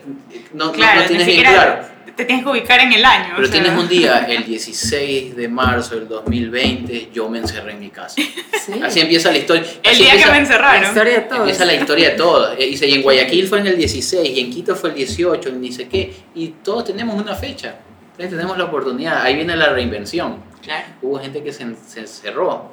[0.54, 1.96] no, claro, no, tienes bien claro.
[2.16, 3.34] Te tienes que ubicar en el año.
[3.36, 7.90] Pero tienes un día, el 16 de marzo del 2020, yo me encerré en mi
[7.90, 8.16] casa.
[8.16, 8.82] Sí.
[8.82, 9.64] Así empieza la historia.
[9.84, 10.82] El día que me encerraron.
[10.82, 11.40] La historia de todo.
[11.40, 12.56] Empieza la historia de todo.
[12.58, 15.72] Y en Guayaquil fue en el 16, y en Quito fue el 18, y ni
[15.74, 16.14] sé qué.
[16.36, 17.76] Y todos tenemos una fecha.
[18.18, 20.38] Entonces tenemos la oportunidad, ahí viene la reinvención.
[20.62, 20.86] Claro.
[21.02, 22.72] Hubo gente que se, se cerró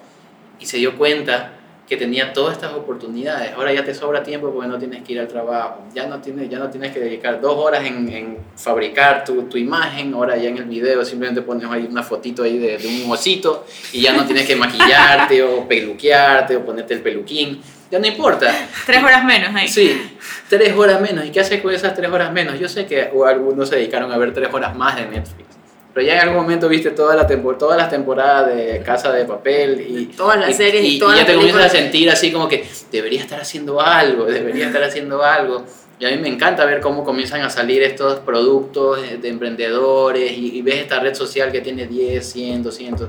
[0.61, 1.53] y se dio cuenta
[1.89, 3.53] que tenía todas estas oportunidades.
[3.53, 5.83] Ahora ya te sobra tiempo porque no tienes que ir al trabajo.
[5.93, 9.59] Ya no tienes, ya no tienes que dedicar dos horas en, en fabricar tu, tu,
[9.59, 10.15] imagen.
[10.15, 13.67] Ahora ya en el video simplemente pones ahí una fotito ahí de, de un osito
[13.93, 17.61] y ya no tienes que maquillarte o peluquearte o ponerte el peluquín
[17.93, 18.51] ya no importa.
[18.87, 19.69] Tres horas menos ahí.
[19.69, 20.17] Sí,
[20.49, 21.27] tres horas menos.
[21.27, 22.59] ¿Y qué haces con esas tres horas menos?
[22.59, 25.45] Yo sé que algunos se dedicaron a ver tres horas más de Netflix.
[25.93, 29.85] Pero ya en algún momento viste toda la todas las temporadas de Casa de Papel
[29.87, 32.67] y todas las series y, todas y ya te comienzas a sentir así como que
[32.91, 35.67] debería estar haciendo algo, debería estar haciendo algo.
[35.99, 40.63] Y a mí me encanta ver cómo comienzan a salir estos productos de emprendedores y,
[40.63, 43.09] ves esta red social que tiene 10, 100, 200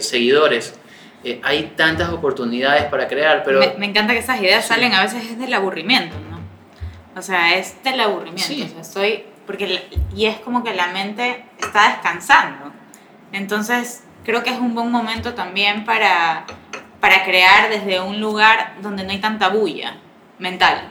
[0.00, 0.74] seguidores
[1.24, 3.60] eh, hay tantas oportunidades para crear, pero...
[3.78, 6.40] Me, encanta que esas ideas salen a veces es del aburrimiento, ¿no?
[7.18, 8.42] O sea, es del aburrimiento.
[8.42, 8.62] Sí.
[8.62, 9.24] O sea, estoy...
[9.46, 12.72] Porque, y es como que la mente está descansando.
[13.32, 16.46] Entonces, creo que es un buen momento también para,
[17.00, 19.96] para crear desde un lugar donde no hay tanta bulla
[20.38, 20.90] mental.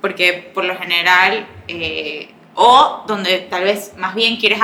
[0.00, 4.60] Porque por lo general, eh, o donde tal vez más bien quieres,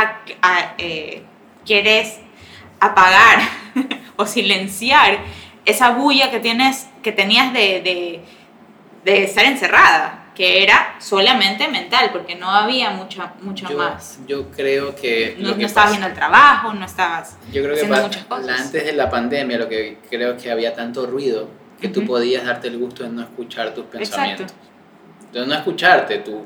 [0.79, 1.23] eh,
[1.65, 2.21] quieres
[2.81, 3.41] apagar
[4.17, 5.19] o silenciar
[5.65, 8.23] esa bulla que, tienes, que tenías de,
[9.05, 14.19] de, estar encerrada, que era solamente mental, porque no había mucho, mucho más.
[14.27, 15.37] Yo creo que...
[15.39, 18.61] No, estabas viendo el trabajo, no estabas yo creo haciendo que muchas cosas.
[18.61, 21.49] Antes de la pandemia, lo que creo que había tanto ruido
[21.81, 24.53] que tú podías darte el gusto de no escuchar tus pensamientos.
[24.53, 24.69] Exacto.
[25.33, 26.45] De no escucharte, tú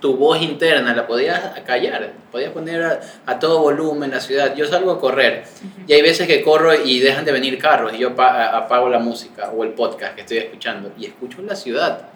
[0.00, 4.54] tu voz interna la podías callar, podías poner a, todo volumen la ciudad.
[4.54, 5.44] Yo salgo a correr
[5.86, 9.50] y hay veces que corro y dejan de venir carros y yo apago la música
[9.50, 12.08] o el podcast que estoy escuchando y escucho la ciudad.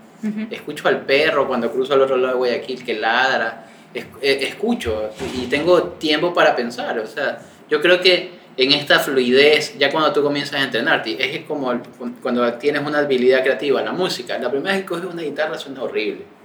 [0.50, 3.66] Escucho al perro cuando cruzo al otro lado de Guayaquil que ladra.
[3.92, 6.98] Eh, escucho y tengo tiempo para pensar.
[6.98, 7.40] O sea,
[7.70, 11.72] yo creo que en esta fluidez, ya cuando tú comienzas a entrenarte, es como
[12.20, 14.38] cuando tienes una habilidad creativa, la música.
[14.38, 16.39] La primera vez que coges una guitarra suena horrible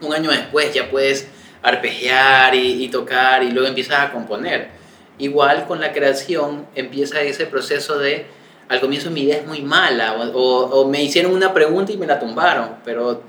[0.00, 1.28] un año después ya puedes
[1.62, 4.70] arpegiar y, tocar y luego empiezas a componer.
[5.18, 8.26] Igual con la creación empieza ese proceso de,
[8.68, 12.18] al comienzo mi idea es muy mala o, me hicieron una pregunta y me la
[12.18, 13.22] tumbaron, pero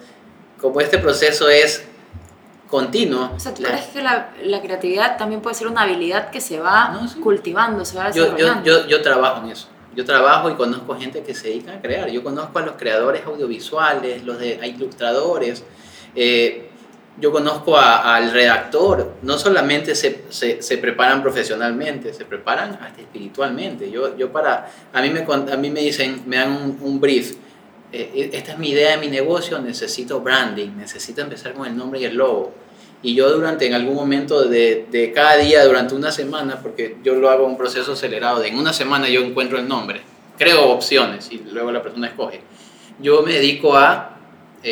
[0.60, 1.86] como este proceso es
[2.68, 3.32] continuo.
[3.36, 6.60] O sea, ¿tú crees que la, la, creatividad también puede ser una habilidad que se
[6.60, 8.64] va cultivando, se va desarrollando?
[8.64, 9.68] Yo, yo, yo, trabajo en eso.
[9.96, 12.10] Yo trabajo y conozco gente que se dedica a crear.
[12.10, 15.64] Yo conozco a los creadores audiovisuales, los de, a ilustradores,
[16.16, 16.70] eh,
[17.20, 23.92] yo conozco al redactor, no solamente se, se, preparan profesionalmente, se preparan hasta espiritualmente.
[23.92, 27.34] Yo, yo para, a, mí me, a mí me dicen, me dan un, brief,
[27.92, 31.78] eh, eh, esta es mi idea de mi negocio, necesito branding, necesito empezar con el
[31.78, 32.52] nombre y el logo.
[33.04, 37.14] Y yo durante, en algún momento de, de cada día, durante una semana, porque yo
[37.16, 40.02] lo hago un proceso acelerado, de en una semana yo encuentro el nombre,
[40.40, 42.42] creo opciones y luego la persona escoge.
[43.00, 44.18] Yo me dedico a,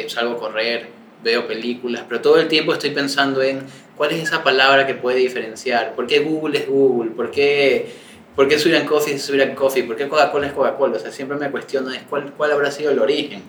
[0.07, 3.61] salgo a correr, veo películas, pero todo el tiempo estoy pensando en
[3.95, 7.91] cuál es esa palabra que puede diferenciar, por qué Google es Google, por qué,
[8.35, 8.55] por qué
[8.85, 12.01] Coffee es Sudan Coffee, por qué Coca-Cola es Coca-Cola, o sea, siempre me cuestiono es
[12.09, 13.43] cuál, cuál habrá sido el origen.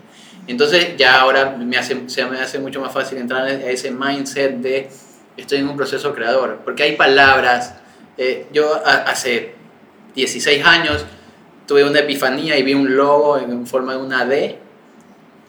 [0.46, 4.56] Entonces ya ahora me hace, se me hace mucho más fácil entrar a ese mindset
[4.56, 4.88] de
[5.36, 7.76] estoy en un proceso creador, porque hay palabras,
[8.18, 9.54] eh, yo hace
[10.14, 11.06] 16 años
[11.66, 14.58] tuve una epifanía y vi un logo en forma de una D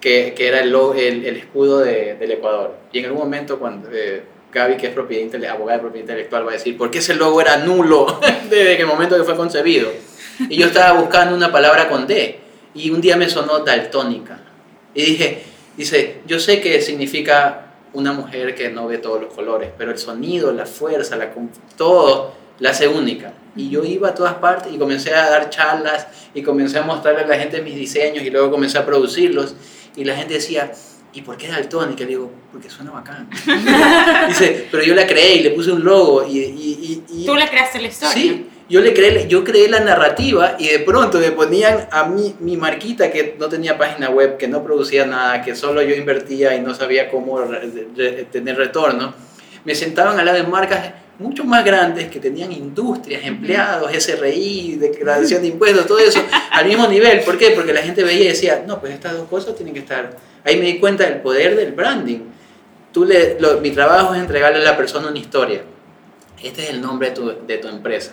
[0.03, 2.75] que, que era el, el, el escudo de, del Ecuador.
[2.91, 6.49] Y en algún momento, cuando, eh, Gaby, que es propiedad abogada de propiedad intelectual, va
[6.49, 9.89] a decir, ¿por qué ese logo era nulo desde el momento que fue concebido?
[10.49, 12.37] Y yo estaba buscando una palabra con D
[12.73, 14.41] y un día me sonó daltónica.
[14.93, 15.43] Y dije,
[15.77, 19.97] dice, yo sé que significa una mujer que no ve todos los colores, pero el
[19.97, 21.31] sonido, la fuerza, la,
[21.77, 23.31] todo la hace única.
[23.55, 27.21] Y yo iba a todas partes y comencé a dar charlas y comencé a mostrarle
[27.21, 29.55] a la gente mis diseños y luego comencé a producirlos.
[29.95, 30.71] Y la gente decía,
[31.13, 32.01] ¿y por qué daltónica?
[32.01, 33.29] Le digo, porque suena bacán.
[34.27, 36.25] Dice, pero yo la creé y le puse un logo.
[36.27, 38.13] Y, y, y, Tú le creaste la historia.
[38.13, 42.35] Sí, yo, le creé, yo creé la narrativa y de pronto me ponían a mí
[42.39, 46.55] mi marquita que no tenía página web, que no producía nada, que solo yo invertía
[46.55, 47.39] y no sabía cómo
[48.31, 49.13] tener retorno.
[49.65, 55.41] Me sentaban al lado de marcas mucho más grandes que tenían industrias, empleados, SRI, declaración
[55.41, 57.21] de impuestos, todo eso al mismo nivel.
[57.21, 57.51] ¿Por qué?
[57.51, 60.17] Porque la gente veía y decía, no, pues estas dos cosas tienen que estar.
[60.43, 62.19] Ahí me di cuenta del poder del branding.
[62.91, 65.61] Tú le, mi trabajo es entregarle a la persona una historia.
[66.41, 68.11] Este es el nombre de tu, empresa.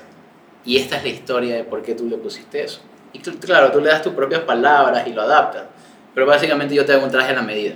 [0.64, 2.80] Y esta es la historia de por qué tú le pusiste eso.
[3.12, 5.64] Y claro, tú le das tus propias palabras y lo adaptas.
[6.14, 7.74] Pero básicamente yo te hago un traje a la medida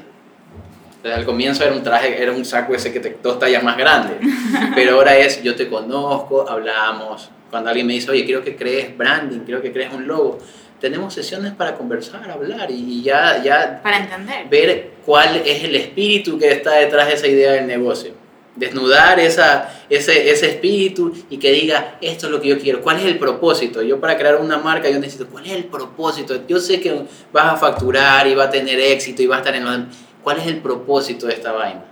[1.13, 4.15] al comienzo era un traje, era un saco ese que te dos tallas más grande,
[4.75, 7.31] pero ahora es yo te conozco, hablamos.
[7.51, 10.39] Cuando alguien me dice, oye, quiero que crees branding, quiero que crees un logo,
[10.81, 14.49] tenemos sesiones para conversar, hablar y ya, ya para entender.
[14.51, 18.13] ver cuál es el espíritu que está detrás de esa idea del negocio.
[18.57, 22.99] Desnudar esa, ese, ese espíritu y que diga, esto es lo que yo quiero, cuál
[22.99, 23.83] es el propósito.
[23.83, 26.47] Yo para crear una marca yo necesito, ¿cuál es el propósito?
[26.47, 26.95] Yo sé que
[27.33, 29.79] vas a facturar y va a tener éxito y va a estar en los
[30.25, 31.85] ¿Cuál es el propósito de esta vaina?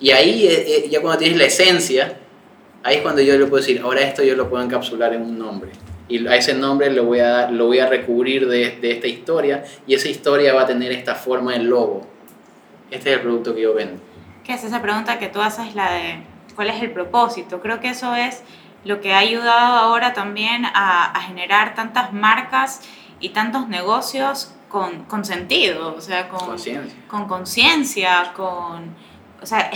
[0.00, 2.18] Y ahí, eh, eh, ya cuando tienes la esencia,
[2.82, 5.38] ahí es cuando yo le puedo decir, ahora esto yo lo puedo encapsular en un
[5.38, 5.70] nombre.
[6.08, 9.64] Y a ese nombre lo voy a, lo voy a recubrir de, de esta historia
[9.86, 12.06] y esa historia va a tener esta forma de logo.
[12.90, 14.02] Este es el producto que yo vendo.
[14.42, 16.22] ¿Qué es esa pregunta que tú haces, la de
[16.56, 17.60] cuál es el propósito?
[17.60, 18.42] Creo que eso es
[18.84, 22.80] lo que ha ayudado ahora también a, a generar tantas marcas
[23.20, 28.94] y tantos negocios con, con sentido, o sea, con conciencia, con,
[29.40, 29.70] o sea,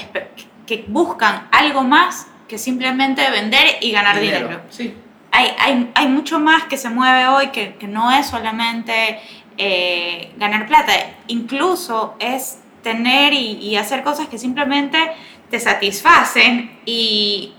[0.66, 4.60] que buscan algo más que simplemente vender y ganar dinero.
[4.68, 4.94] Sí.
[5.30, 9.18] Hay, hay, hay, mucho más que se mueve hoy que, que no es solamente
[9.56, 10.92] eh, ganar plata,
[11.28, 14.98] incluso es tener y, y, hacer cosas que simplemente
[15.50, 17.54] te satisfacen y,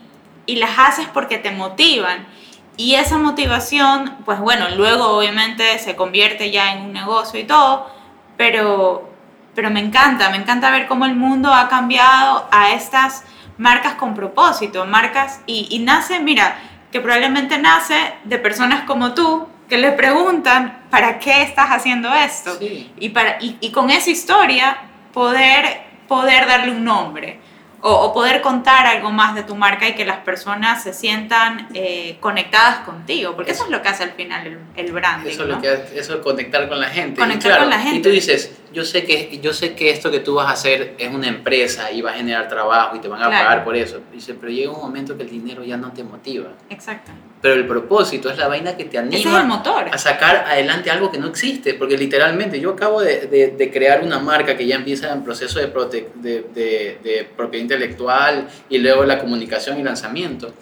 [0.45, 2.27] y las haces porque te motivan.
[2.75, 7.87] Y esa motivación, pues bueno, luego obviamente se convierte ya en un negocio y todo,
[8.35, 9.09] pero,
[9.53, 13.25] pero me encanta, me encanta ver cómo el mundo ha cambiado a estas
[13.59, 16.57] marcas con propósito, marcas, y, y nace, mira,
[16.91, 22.57] que probablemente nace de personas como tú que le preguntan, ¿para qué estás haciendo esto?
[22.59, 24.77] Y, para, y, y con esa historia
[25.13, 27.39] poder, poder darle un nombre
[27.85, 32.17] o, poder contar algo más de tu marca y que las personas se sientan eh,
[32.21, 35.29] conectadas contigo, porque eso, es lo que hace al final el, el branding.
[35.29, 37.19] Eso es lo que hace, eso es conectar con la gente.
[37.19, 37.97] Conectar con la gente.
[37.97, 40.95] Y tú dices, yo sé, que, yo sé que esto que tú vas a hacer
[40.97, 43.99] es una empresa y va a generar trabajo y te van a pagar por eso.
[44.13, 46.51] Dice, pero llega un momento que el dinero ya no te motiva.
[46.69, 47.11] Exacto
[47.43, 51.27] pero el propósito es la vaina que te anima a sacar adelante algo que no
[51.27, 53.27] existe, porque literalmente yo acabo de,
[53.57, 55.67] de, crear una marca que ya empieza en proceso de,
[56.15, 60.53] de, de, propiedad intelectual y luego la comunicación y lanzamiento,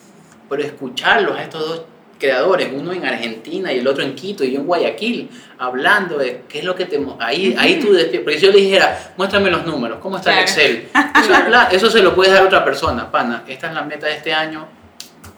[0.50, 1.82] pero escucharlos a estos dos
[2.18, 6.46] creadores, uno en Argentina y el otro en Quito y yo en Guayaquil, hablando de
[6.50, 7.00] qué es lo que te...
[7.20, 10.40] Ahí, ahí tú despiertas, porque si yo le dijera, muéstrame los números, ¿cómo está el
[10.40, 10.90] Excel?
[11.22, 11.34] Eso,
[11.72, 14.34] eso se lo puedes dar a otra persona, pana, esta es la meta de este
[14.34, 14.81] año,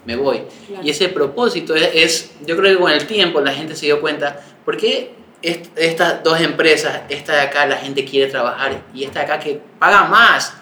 [0.06, 0.42] me voy.
[0.84, 4.40] Y ese propósito es, yo creo que con el tiempo la gente se dio cuenta,
[4.66, 5.12] ¿por qué
[5.42, 9.62] estas dos empresas, esta de acá la gente quiere trabajar y esta de acá que
[9.80, 10.54] paga más?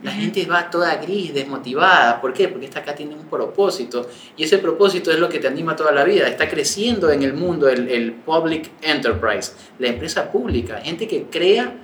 [0.00, 2.20] La gente va toda gris, desmotivada.
[2.20, 2.46] ¿Por qué?
[2.46, 4.08] Porque esta acá tiene un propósito.
[4.36, 6.28] Y ese propósito es lo que te anima toda la vida.
[6.28, 10.80] Está creciendo en el mundo el, el public enterprise, la empresa pública.
[10.84, 11.74] Gente que crea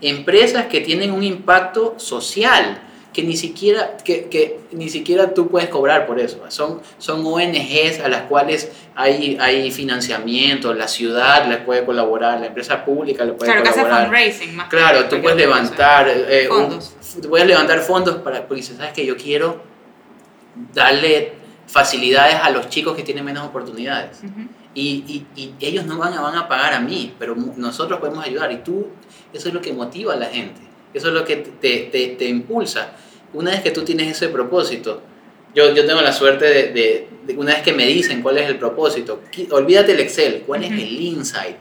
[0.00, 2.80] empresas que tienen un impacto social
[3.12, 6.42] que ni siquiera, que, que, ni siquiera tú puedes cobrar por eso.
[6.48, 12.46] Son, son ONGs a las cuales hay, hay financiamiento, la ciudad les puede colaborar, la
[12.46, 13.74] empresa pública le puede colaborar.
[13.74, 14.68] Claro, que hace fundraising más.
[14.68, 16.94] Claro, tú puedes levantar eh, fondos.
[17.28, 19.62] puedes levantar fondos para, porque sabes que yo quiero
[20.72, 21.32] darle
[21.66, 24.20] facilidades a los chicos que tienen menos oportunidades.
[24.74, 28.24] y, y, y, ellos no van a, van a pagar a mí, pero nosotros podemos
[28.24, 28.50] ayudar.
[28.52, 28.88] Y tú,
[29.34, 30.71] eso es lo que motiva a la gente.
[30.94, 32.92] Eso es lo que te, te, te impulsa.
[33.32, 35.02] Una vez que tú tienes ese propósito,
[35.54, 38.58] yo, yo tengo la suerte de, de, una vez que me dicen cuál es el
[38.58, 41.56] propósito, olvídate el Excel, cuál es el insight,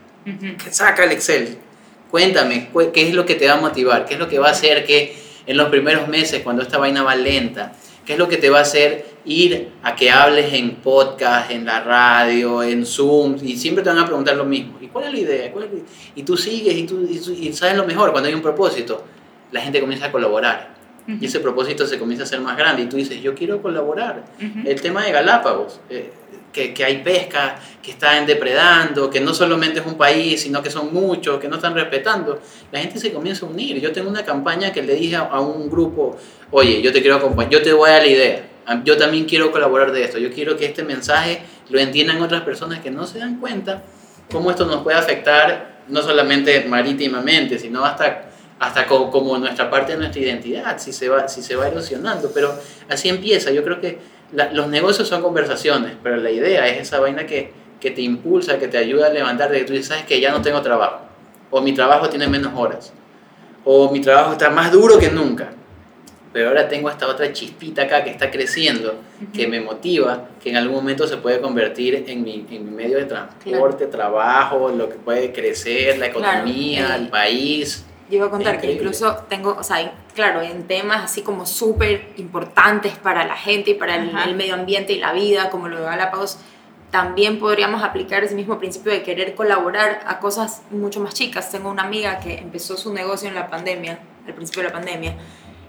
[0.70, 1.58] saca el Excel,
[2.10, 4.52] cuéntame qué es lo que te va a motivar, qué es lo que va a
[4.52, 5.16] hacer que
[5.46, 7.74] en los primeros meses, cuando esta vaina va lenta?
[8.06, 11.66] ¿Qué es lo que te va a hacer ir a que hables en podcast, en
[11.66, 13.38] la radio, en Zoom?
[13.44, 14.78] Y siempre te van a preguntar lo mismo.
[14.82, 15.54] ¿Y cuál es la idea?
[16.16, 19.04] Y tú sigues y tú, y sabes lo mejor, cuando hay un propósito,
[19.52, 20.82] la gente comienza a colaborar.
[21.08, 24.24] Y ese propósito se comienza a ser más grande y tú dices, yo quiero colaborar.
[24.40, 26.12] El tema de Galápagos, eh,
[26.54, 30.70] que, que, hay pesca, que están depredando, que no solamente es un país, sino que
[30.70, 32.40] son muchos, que no están respetando,
[32.72, 33.82] la gente se comienza a unir.
[33.82, 36.18] Yo tengo una campaña que le dije a, un grupo,
[36.52, 38.44] oye, yo te quiero acompañar, yo te voy a la idea,
[38.84, 42.80] yo también quiero colaborar de esto, yo quiero que este mensaje lo entiendan otras personas
[42.80, 43.84] que no se dan cuenta
[44.32, 48.31] cómo esto nos puede afectar no solamente marítimamente, sino hasta
[48.62, 52.30] hasta como, nuestra parte de nuestra identidad, si se va, si se va erosionando.
[52.32, 52.54] Pero
[52.88, 53.50] así empieza.
[53.50, 53.98] Yo creo que
[54.54, 58.68] los negocios son conversaciones, pero la idea es esa vaina que, que te impulsa, que
[58.68, 61.00] te ayuda a levantarte, que tú dices, sabes que ya no tengo trabajo,
[61.50, 62.94] o mi trabajo tiene menos horas,
[63.66, 65.50] o mi trabajo está más duro que nunca.
[66.32, 68.94] Pero ahora tengo esta otra chispita acá que está creciendo,
[69.34, 73.00] que me motiva, que en algún momento se puede convertir en mi, en mi medio
[73.00, 77.86] de transporte, trabajo, lo que puede crecer, la economía, el país.
[78.12, 82.10] Yo iba a contar que incluso tengo, o sea, claro, en temas así como súper
[82.18, 85.86] importantes para la gente y para el, medio ambiente y la vida, como lo de
[85.86, 86.38] Galápagos,
[86.90, 91.52] también podríamos aplicar ese mismo principio de querer colaborar a cosas mucho más chicas.
[91.52, 95.16] Tengo una amiga que empezó su negocio en la pandemia, al principio de la pandemia,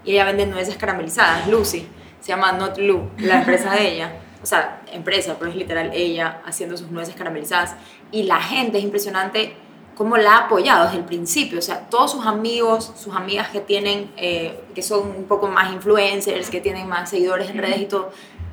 [0.05, 1.87] y ella vende nueces caramelizadas, Lucy,
[2.19, 4.13] se llama Not Lu, la empresa de ella.
[4.43, 7.77] O sea, empresa, pero es literal ella haciendo sus nueces caramelizadas.
[8.11, 9.55] Y la gente es impresionante
[9.95, 11.59] cómo la ha apoyado desde el principio.
[11.59, 15.73] O sea, todos sus amigos, sus amigas que tienen, eh, que son un poco más
[15.73, 18.11] influencers, que tienen más seguidores en redes y todo,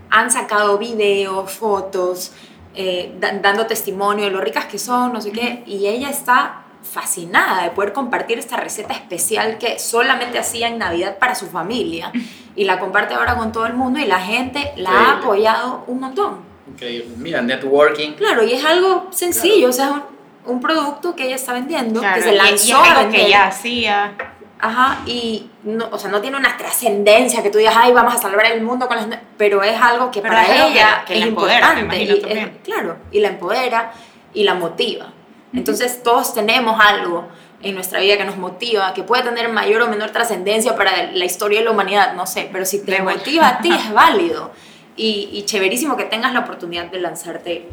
[0.09, 2.31] han sacado videos, fotos,
[2.75, 7.63] eh, dando testimonio de lo ricas que son, no sé qué, y ella está fascinada
[7.63, 12.11] de poder compartir esta receta especial que solamente hacía en Navidad para su familia
[12.55, 15.99] y la comparte ahora con todo el mundo y la gente la ha apoyado un
[15.99, 16.39] montón.
[16.67, 17.15] Increíble.
[17.17, 18.13] Mira, networking.
[18.13, 20.03] Claro, y es algo sencillo, o sea,
[20.45, 24.13] un producto que ella está vendiendo, que se lanzó y, que ella hacía.
[24.61, 28.17] Ajá, y no, o sea, no tiene una trascendencia que tú digas, ay, vamos a
[28.17, 29.07] salvar el mundo con las...
[29.37, 32.03] Pero es algo que para ella es importante.
[32.03, 32.21] Y
[32.63, 33.93] claro, y la empodera
[34.33, 35.13] y la motiva.
[35.53, 37.27] Entonces todos tenemos algo
[37.61, 41.25] en nuestra vida que nos motiva, que puede tener mayor o menor trascendencia para la
[41.25, 44.51] historia de la humanidad, no sé, pero si te motiva a ti es válido.
[44.97, 47.69] Y, y chéverísimo que tengas la oportunidad de lanzarte,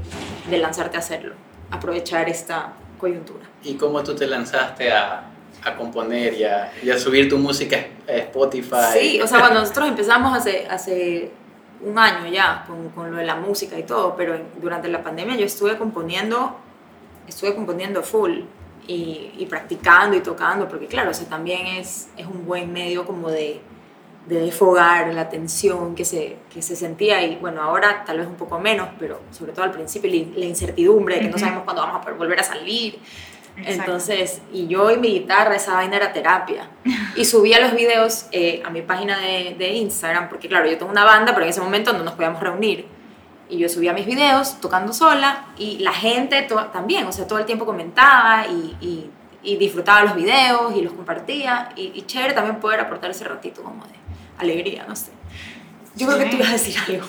[0.48, 1.34] de lanzarte a hacerlo
[1.70, 3.44] aprovechar esta coyuntura.
[3.62, 5.30] ¿Y cómo tú te lanzaste a,
[5.64, 7.76] a componer y a, y a, subir tu música
[8.08, 8.98] a Spotify?
[8.98, 11.30] Sí, o sea, cuando nosotros empezamos hace, hace
[11.80, 15.36] un año ya con, con, lo de la música y todo, pero durante la pandemia
[15.36, 16.56] yo estuve componiendo,
[17.28, 18.40] estuve componiendo full
[18.86, 23.04] y, y practicando y tocando, porque claro, o sea, también es, es un buen medio
[23.04, 23.60] como de
[24.26, 28.34] de desfogar la tensión que se, que se sentía y bueno, ahora tal vez un
[28.34, 31.98] poco menos, pero sobre todo al principio la incertidumbre de que no sabemos cuándo vamos
[31.98, 32.98] a poder volver a salir.
[33.64, 36.68] Entonces, y yo y mi guitarra, esa vaina era terapia.
[37.14, 40.92] Y subía los videos eh, a mi página de, de, Instagram, porque claro, yo tengo
[40.92, 42.86] una banda, pero en ese momento no nos podíamos reunir.
[43.48, 47.46] Y yo subía mis videos tocando sola y la gente también, o sea, todo el
[47.46, 49.10] tiempo comentaba y, y,
[49.42, 51.70] y disfrutaba los videos y los compartía.
[51.76, 54.05] Y, y chévere también poder aportar ese ratito como de
[54.38, 55.12] alegría, no sé.
[55.94, 57.06] Yo creo que tú ibas a decir algo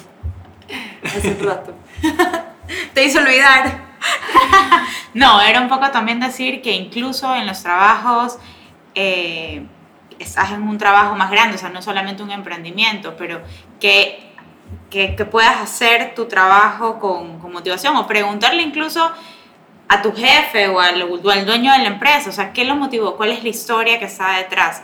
[1.03, 1.75] hace un rato.
[2.93, 3.87] Te hizo olvidar.
[5.13, 8.37] no, era un poco también decir que incluso en los trabajos
[8.95, 9.65] eh,
[10.19, 13.41] estás en un trabajo más grande, o sea, no solamente un emprendimiento, pero
[13.79, 14.31] que,
[14.89, 19.11] que, puedas hacer tu trabajo con, con, motivación o preguntarle incluso
[19.87, 22.75] a tu jefe o al, o al dueño de la empresa, o sea, ¿qué lo
[22.75, 23.15] motivó?
[23.15, 24.81] ¿Cuál es la historia que está detrás?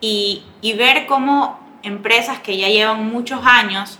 [0.00, 3.98] Y, y ver cómo empresas que ya llevan muchos años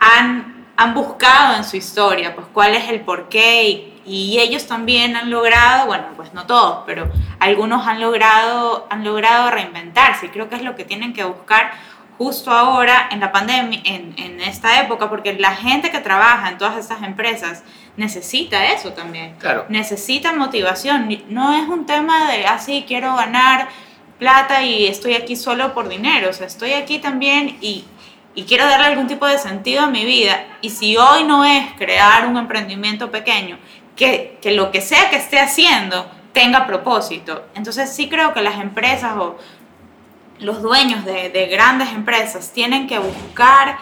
[0.00, 5.16] han, han buscado en su historia, pues cuál es el porqué y, y ellos también
[5.16, 10.48] han logrado, bueno, pues no todos, pero algunos han logrado, han logrado reinventarse y creo
[10.48, 11.72] que es lo que tienen que buscar
[12.18, 16.58] justo ahora en la pandemia, en, en, esta época, porque la gente que trabaja en
[16.58, 17.62] todas estas empresas
[17.96, 19.36] necesita eso también.
[19.38, 19.66] Claro.
[19.68, 21.08] Necesita motivación.
[21.28, 23.68] No es un tema de, así ah, quiero ganar
[24.18, 27.84] plata y estoy aquí solo por dinero, o sea, estoy aquí también y,
[28.34, 30.44] y quiero darle algún tipo de sentido a mi vida.
[30.60, 33.58] Y si hoy no es crear un emprendimiento pequeño,
[33.96, 37.46] que, que lo que sea que esté haciendo tenga propósito.
[37.54, 39.36] Entonces sí creo que las empresas o
[40.38, 43.78] los dueños de, de grandes empresas tienen que buscar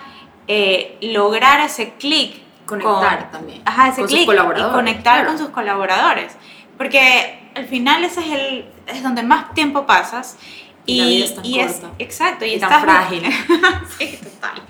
[0.49, 2.43] eh, lograr ese clic.
[2.65, 3.63] Conectar también.
[3.65, 4.23] Ajá, ese clic.
[4.23, 6.37] Y conectar con sus colaboradores.
[6.77, 10.37] Porque al final ese es, el, es donde más tiempo pasas
[10.85, 11.71] Y, la vida es tan y corta.
[11.99, 13.23] Es, exacto, y, y estás tan frágil.
[13.99, 14.63] sí, total.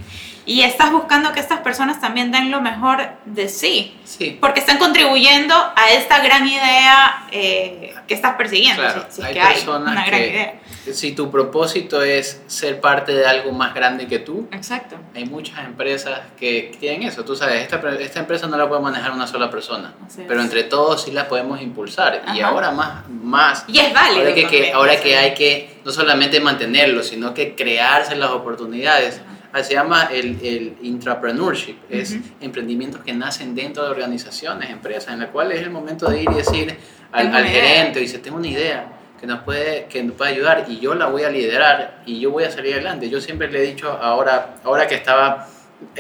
[0.48, 3.98] Y estás buscando que estas personas también den lo mejor de sí.
[4.04, 4.38] Sí.
[4.40, 8.80] Porque están contribuyendo a esta gran idea eh, que estás persiguiendo.
[8.80, 10.54] Claro, si, si es hay que hay personas una gran que- idea.
[10.93, 14.97] Si tu propósito es ser parte de algo más grande que tú, Exacto.
[15.14, 17.24] hay muchas empresas que tienen eso.
[17.24, 20.26] Tú sabes, esta, esta empresa no la puede manejar una sola persona, Así es.
[20.28, 22.22] pero entre todos sí la podemos impulsar.
[22.34, 22.49] Y Ajá.
[22.49, 24.20] ahora más, más Y es válido.
[24.20, 29.20] ahora que, que- ahora que hay que no solamente mantenerlo, sino que crearse las oportunidades.
[29.53, 35.20] Ah, Se llama el, el intrapreneurship, es emprendimientos que nacen dentro de organizaciones, empresas, en
[35.20, 36.76] la cual es el momento de ir y decir
[37.12, 40.78] al, al gerente, dice, tengo una idea que nos, puede, que nos puede ayudar y
[40.78, 43.08] yo la voy a liderar y yo voy a salir adelante.
[43.08, 45.48] Yo siempre le he dicho, ahora, ahora que estaba,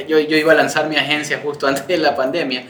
[0.08, 2.64] yo, yo iba a lanzar mi agencia justo antes de la pandemia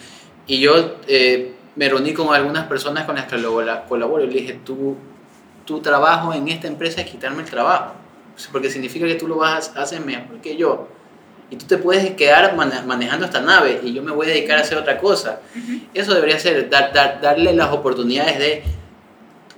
[0.47, 4.28] y yo eh, me reuní con algunas personas con las que lo- la- colaboro y
[4.28, 4.97] le dije, tu,
[5.64, 7.94] tu trabajo en esta empresa es quitarme el trabajo,
[8.53, 10.88] porque significa que tú lo vas a hacer mejor que yo.
[11.51, 14.59] Y tú te puedes quedar mane- manejando esta nave y yo me voy a dedicar
[14.59, 15.40] a hacer otra cosa.
[15.94, 18.62] Eso debería ser, dar, dar- darle las oportunidades de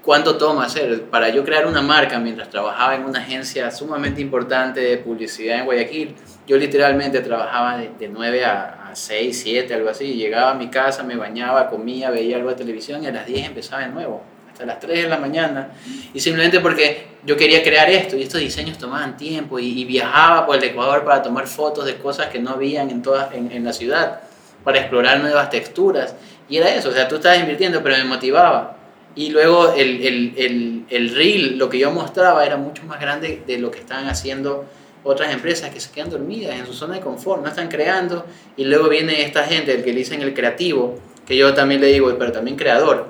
[0.02, 1.02] cuánto toma hacer.
[1.04, 5.64] Para yo crear una marca mientras trabajaba en una agencia sumamente importante de publicidad en
[5.64, 6.14] Guayaquil,
[6.46, 10.14] yo literalmente trabajaba de, de 9 a, a 6, 7, algo así.
[10.14, 13.48] Llegaba a mi casa, me bañaba, comía, veía algo de televisión y a las 10
[13.48, 15.72] empezaba de nuevo, hasta las 3 de la mañana.
[16.14, 20.56] Y simplemente porque yo quería crear esto y estos diseños tomaban tiempo y, viajaba por
[20.56, 24.20] el Ecuador para tomar fotos de cosas que no habían en, toda, en la ciudad,
[24.64, 26.14] para explorar nuevas texturas.
[26.48, 28.77] Y era eso, o sea, tú estabas invirtiendo, pero me motivaba.
[29.18, 33.42] Y luego el, el, el, el reel, lo que yo mostraba, era mucho más grande
[33.44, 34.64] de lo que estaban haciendo
[35.02, 38.24] otras empresas que se quedan dormidas en su zona de confort, no están creando.
[38.56, 41.88] Y luego viene esta gente, el que le dicen el creativo, que yo también le
[41.88, 43.08] digo, pero también creador.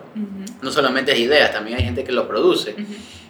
[0.62, 2.74] No solamente es ideas, también hay gente que lo produce.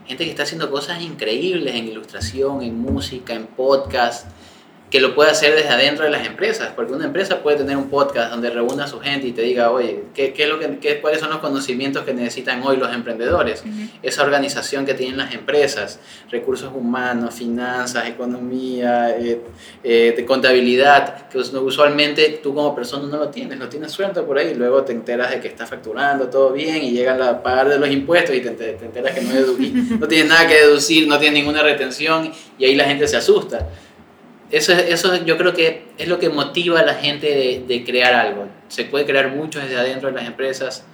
[0.07, 4.29] Gente que está haciendo cosas increíbles en ilustración, en música, en podcast,
[4.91, 7.91] que lo puede hacer desde adentro de las empresas, porque una empresa puede tener un
[7.91, 10.79] podcast donde reúna a su gente y te diga, oye, ¿qué, qué es lo que,
[10.79, 13.63] qué- ¿cuáles son los conocimientos que necesitan hoy los emprendedores?
[14.03, 19.41] Esa organización que tienen las empresas, recursos humanos, finanzas, economía, eh,
[19.85, 24.25] eh, de contabilidad, que us- usualmente tú como persona no lo tienes, lo tienes suelto
[24.27, 27.69] por ahí, luego te enteras de que está facturando todo bien y llegan a pagar
[27.69, 29.21] de los impuestos y te, te enteras que
[30.01, 33.69] no tienes nada que deducir, no tienes ninguna retención y ahí la gente se asusta.
[34.51, 37.85] Eso, es- eso yo creo que es lo que motiva a la gente de, de
[37.85, 38.47] crear algo.
[38.69, 40.85] Se puede crear mucho desde adentro de las empresas,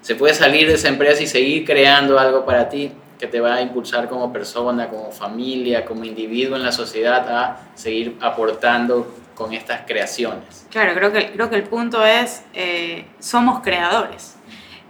[0.00, 3.54] se puede salir de esa empresa y seguir creando algo para ti que te va
[3.54, 9.52] a impulsar como persona, como familia, como individuo en la sociedad a seguir aportando con
[9.52, 10.66] estas creaciones.
[10.70, 14.36] Claro, creo que, creo que el punto es, eh, somos creadores.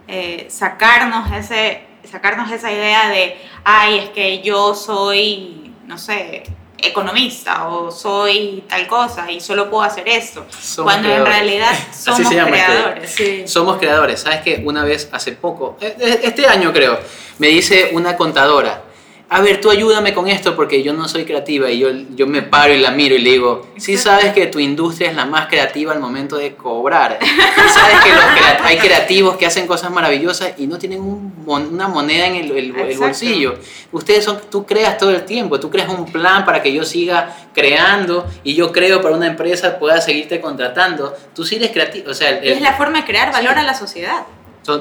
[0.07, 6.43] Eh, sacarnos, ese, sacarnos esa idea de, ay, es que yo soy, no sé,
[6.87, 10.45] economista o soy tal cosa y solo puedo hacer esto.
[10.59, 13.09] Somos cuando en realidad somos se llama este- creadores.
[13.11, 13.43] sí.
[13.47, 14.19] Somos creadores.
[14.21, 16.99] ¿Sabes que Una vez, hace poco, eh, eh, este año creo,
[17.39, 18.81] me dice una contadora,
[19.27, 22.43] a ver, tú ayúdame con esto porque yo no soy creativa y yo, yo me
[22.43, 25.47] paro y la miro y le digo, sí sabes que tu industria es la más
[25.47, 27.17] creativa al momento de cobrar.
[27.21, 28.23] Sí sabes que los
[28.63, 32.75] hay creativos que hacen cosas maravillosas y no tienen un una moneda en el, el-
[32.75, 33.55] el bolsillo.
[33.91, 37.35] Ustedes son, tú creas todo el tiempo, tú creas un plan para que yo siga
[37.53, 41.15] creando y yo creo para una empresa pueda seguirte contratando.
[41.35, 43.73] Tú sí eres creativo, o sea, el- es la forma de crear valor a la
[43.75, 44.23] sociedad.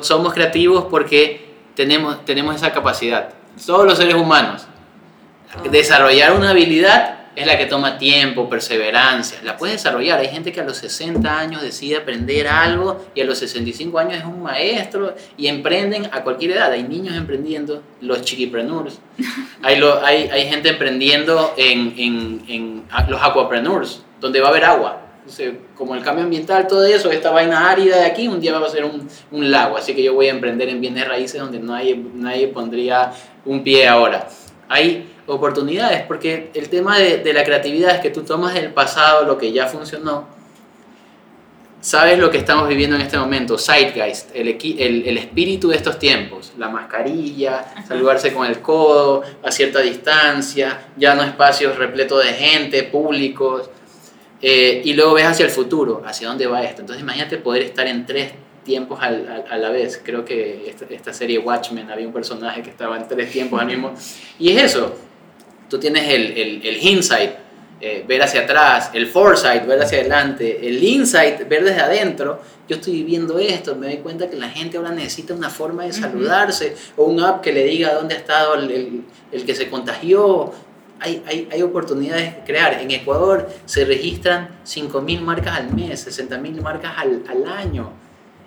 [0.03, 3.29] somos creativos porque tenemos, tenemos esa capacidad.
[3.67, 4.67] Todos los seres humanos.
[5.71, 9.39] Desarrollar una habilidad es la que toma tiempo, perseverancia.
[9.43, 10.21] La puedes desarrollar.
[10.21, 14.19] Hay gente que a los 60 años decide aprender algo y a los 65 años
[14.19, 16.71] es un maestro y emprenden a cualquier edad.
[16.73, 18.99] Hay niños emprendiendo, los chiquipreneurs.
[19.63, 24.65] Hay, lo- hay, hay gente emprendiendo en, en, en los aquapreneurs, donde va a haber
[24.67, 25.01] agua.
[25.21, 28.67] Entonces, como el cambio ambiental, todo eso, esta vaina árida de aquí, un día va
[28.67, 29.79] a ser un, un lago.
[29.79, 33.11] Así que yo voy a emprender en bienes raíces donde nadie, nadie pondría
[33.45, 34.29] un pie ahora.
[34.69, 39.25] Hay oportunidades porque el tema de, de la creatividad es que tú tomas del pasado
[39.25, 40.27] lo que ya funcionó,
[41.85, 45.99] sabes lo que estamos viviendo en este momento, Zeitgeist, el, el, el espíritu de estos
[45.99, 52.33] tiempos, la mascarilla, saludarse con el codo a cierta distancia, ya no espacios repletos de
[52.33, 53.69] gente, públicos,
[54.41, 56.81] eh, y luego ves hacia el futuro, hacia dónde va esto.
[56.81, 58.33] Entonces imagínate poder estar en tres
[58.65, 60.01] tiempos al- al- a la vez.
[60.03, 63.67] Creo que esta, esta serie Watchmen había un personaje que estaba en tres tiempos al
[63.67, 63.93] mismo.
[64.39, 64.95] Y es eso,
[65.69, 67.31] tú tienes el, el, el hindsight,
[67.81, 72.77] eh, ver hacia atrás, el foresight, ver hacia adelante, el insight, ver desde adentro, yo
[72.77, 76.75] estoy viviendo esto, me doy cuenta que la gente ahora necesita una forma de saludarse
[76.97, 80.53] o un app que le diga dónde ha estado el, el, que se contagió.
[81.01, 82.81] Hay, hay, hay, oportunidades de crear.
[82.81, 87.93] En Ecuador se registran 5.000 marcas al mes, 60.000 marcas al, al año.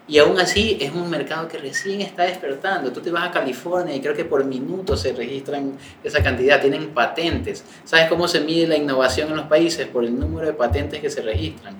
[0.07, 2.91] Y aún así es un mercado que recién está despertando.
[2.91, 6.89] Tú te vas a California y creo que por minuto se registran esa cantidad, tienen
[6.89, 7.63] patentes.
[7.83, 9.87] ¿Sabes cómo se mide la innovación en los países?
[9.87, 11.75] Por el número de patentes que se registran.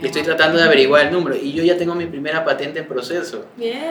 [0.00, 2.86] Y estoy tratando de averiguar el número y yo ya tengo mi primera patente en
[2.86, 3.46] proceso.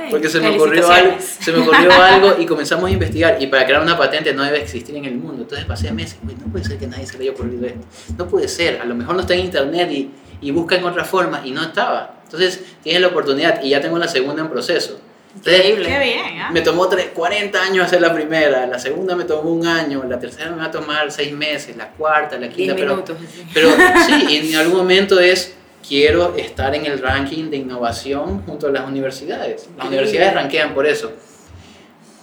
[0.09, 3.65] Porque se me ocurrió algo, se me ocurrió algo y comenzamos a investigar y para
[3.65, 5.43] crear una patente no debe existir en el mundo.
[5.43, 7.85] Entonces pasé meses, no puede ser que nadie se le haya ocurrido esto.
[8.17, 10.11] No puede ser, a lo mejor no está en internet y,
[10.41, 12.18] y busca en otra forma y no estaba.
[12.31, 14.99] Entonces tienes la oportunidad y ya tengo la segunda en proceso.
[15.35, 15.89] Increíble.
[15.89, 16.51] Qué bien, ¿ah?
[16.51, 20.51] Me tomó 40 años hacer la primera, la segunda me tomó un año, la tercera
[20.51, 22.75] me va a tomar 6 meses, la cuarta, la quinta.
[22.75, 23.17] pero, minutos.
[23.53, 23.69] Pero
[24.05, 25.55] sí, en algún momento es,
[25.87, 29.69] quiero estar en el ranking de innovación junto a las universidades.
[29.75, 31.11] Las universidades ranquean por eso.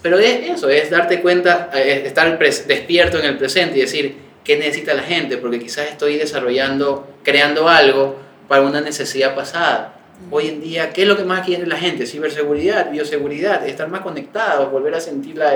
[0.02, 4.56] Pero es eso, es darte cuenta, es estar despierto en el presente y decir, ¿qué
[4.56, 5.36] necesita la gente?
[5.36, 9.95] Porque quizás estoy desarrollando, creando algo para una necesidad pasada
[10.30, 12.06] Hoy en día, ¿qué es lo que más quiere la gente?
[12.06, 15.52] Ciberseguridad, bioseguridad, estar más conectados, volver a sentir la,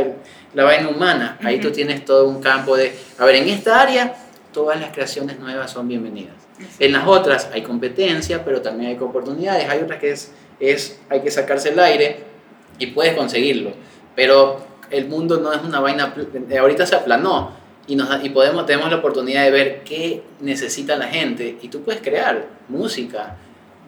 [0.54, 1.38] la vaina humana.
[1.42, 4.14] Ahí tú tienes todo un campo de, a ver, en esta área
[4.52, 6.34] todas las creaciones nuevas son bienvenidas.
[6.78, 9.68] En las otras hay competencia, pero también hay oportunidades.
[9.68, 12.20] Hay otras que es, es, hay que sacarse el aire
[12.78, 13.72] y puedes conseguirlo.
[14.14, 16.14] Pero el mundo no es una vaina,
[16.58, 17.52] ahorita se aplanó
[17.86, 21.82] y, nos, y podemos, tenemos la oportunidad de ver qué necesita la gente y tú
[21.82, 23.36] puedes crear música,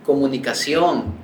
[0.04, 1.14] comunicación,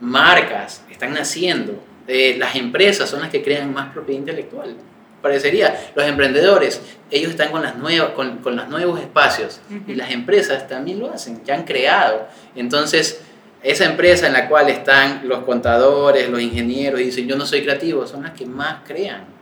[0.00, 1.82] marcas están naciendo.
[2.06, 4.76] Eh, las empresas son las que crean más propiedad intelectual.
[5.20, 10.12] Parecería, los emprendedores, ellos están con, las nuevas, con, con los nuevos espacios y las
[10.12, 12.28] empresas también lo hacen, ya han creado.
[12.54, 13.20] Entonces,
[13.62, 17.62] esa empresa en la cual están los contadores, los ingenieros y dicen yo no soy
[17.62, 19.37] creativo, son las que más crean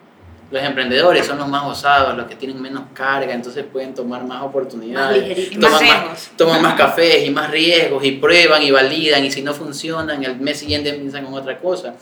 [0.51, 4.43] los emprendedores son los más osados, los que tienen menos carga, entonces pueden tomar más
[4.43, 5.51] oportunidades.
[5.51, 9.53] toman, más, toman más cafés y más riesgos y prueban y validan y si no
[9.53, 11.95] funcionan, el mes siguiente piensan en otra cosa.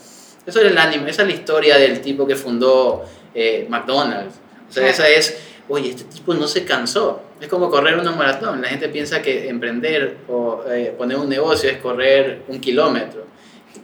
[0.45, 4.35] Eso es el ánimo, esa es la historia del tipo que fundó eh, McDonald's.
[4.69, 5.37] O sea, esa es,
[5.67, 7.21] oye, este tipo no se cansó.
[7.41, 8.61] Es como correr una maratón.
[8.61, 13.25] La gente piensa que emprender o eh, poner un negocio es correr un kilómetro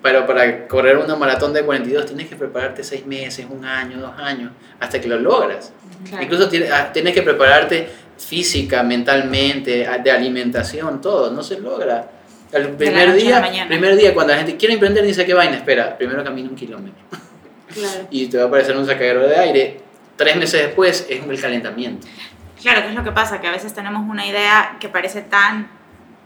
[0.02, 4.18] pero para correr una maratón de 42 tienes que prepararte seis meses, un año, dos
[4.18, 5.74] años, hasta que lo logras.
[6.20, 7.88] Incluso ah, tienes, que prepararte
[8.18, 11.32] física, mentalmente, de alimentación, todo.
[11.32, 12.10] No se logra.
[12.52, 16.24] El primer día, primer día, cuando la gente quiere emprender, dice que vaina, espera, primero
[16.24, 17.02] camina un kilómetro.
[18.10, 19.82] y te va a aparecer un sacadero de aire.
[20.16, 22.08] Tres meses después es el calentamiento.
[22.62, 25.70] Claro, que es lo que pasa, que a veces tenemos una idea que parece tan,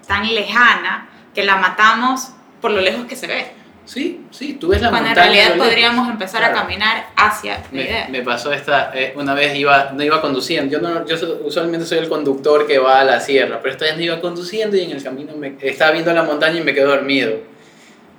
[0.08, 3.52] tan lejana que la matamos por lo lejos que se ve.
[3.86, 7.84] Sí, sí, tú ves la Cuando en realidad podríamos empezar a caminar hacia la me,
[7.84, 8.08] idea.
[8.10, 12.00] Me pasó esta, eh, una vez iba, no iba conduciendo, yo, no, yo usualmente soy
[12.00, 14.92] el conductor que va a la sierra, pero esta vez no iba conduciendo y en
[14.92, 17.55] el camino me, estaba viendo la montaña y me quedo dormido.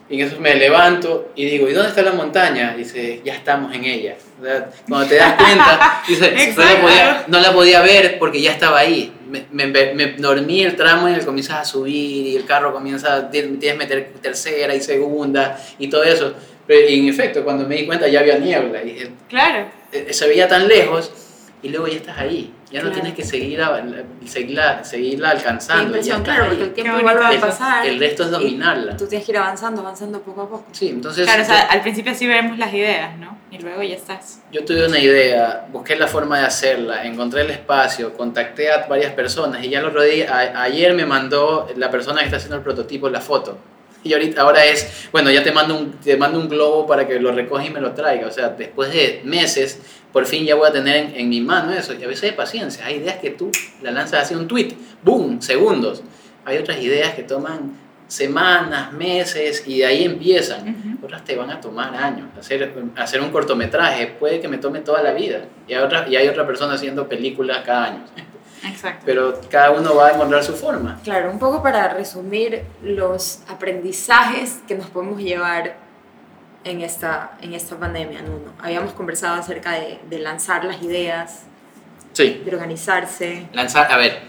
[0.09, 2.74] Y en eso me levanto y digo, ¿y dónde está la montaña?
[2.76, 4.16] Y dice, ya estamos en ella.
[4.88, 8.78] Cuando te das cuenta, dice, no la, podía, no la podía ver porque ya estaba
[8.78, 13.30] ahí me, me, dormí el tramo en el comienzas a subir y el carro comienza,
[13.30, 16.34] tienes que meter tercera y segunda y todo eso.
[16.66, 18.82] Pero en efecto, cuando me di cuenta ya había niebla.
[18.82, 19.68] Y, claro.
[19.92, 21.12] Eh, se veía tan lejos
[21.62, 22.52] y luego ya estás ahí.
[22.71, 23.61] Ya no tienes que seguir
[24.27, 26.01] seguirla, seguirla alcanzando.
[26.01, 27.87] ya claro, porque el tiempo igual va a pasar.
[27.87, 28.97] El resto es dominarla.
[28.97, 30.64] Tú tienes que ir avanzando, avanzando poco a poco.
[30.73, 31.27] Sí, entonces.
[31.27, 33.39] Claro, o sea, al principio sí vemos las ideas, ¿no?
[33.53, 34.41] Y luego ya estás.
[34.51, 39.12] Yo tuve una idea, busqué la forma de hacerla, encontré el espacio, contacté a varias
[39.12, 40.27] personas y ya lo rodé.
[40.29, 43.59] ayer me mandó la persona que está haciendo el prototipo la foto.
[44.07, 47.18] Y ahorita, ahora es, bueno, ya te mando, un, te mando un globo para que
[47.20, 48.26] lo recoja y me lo traiga.
[48.26, 49.80] O sea, después de meses
[50.16, 51.92] por fin ya voy a tener en, mi mano eso.
[51.92, 53.50] Y a veces hay paciencia, hay ideas que tú
[53.82, 54.70] la lanzas así un tweet,
[55.02, 56.02] boom, segundos.
[56.46, 57.76] Hay otras ideas que toman
[58.07, 60.98] semanas, meses y de ahí empiezan.
[61.02, 62.28] Otras te van a tomar años.
[62.38, 65.42] Hacer, hacer un cortometraje puede que me tome toda la vida.
[65.68, 68.04] Y hay, otra, y hay otra persona haciendo películas cada año.
[68.69, 69.03] Exacto.
[69.07, 71.01] Pero cada uno va a encontrar su forma.
[71.05, 75.77] Claro, un poco para resumir los aprendizajes que nos podemos llevar
[76.64, 78.53] en esta, en esta pandemia, Nuno.
[78.61, 81.45] Habíamos conversado acerca de, de lanzar las ideas,
[82.12, 82.43] sí.
[82.45, 83.47] de organizarse.
[83.53, 84.21] Lanzar, a ver,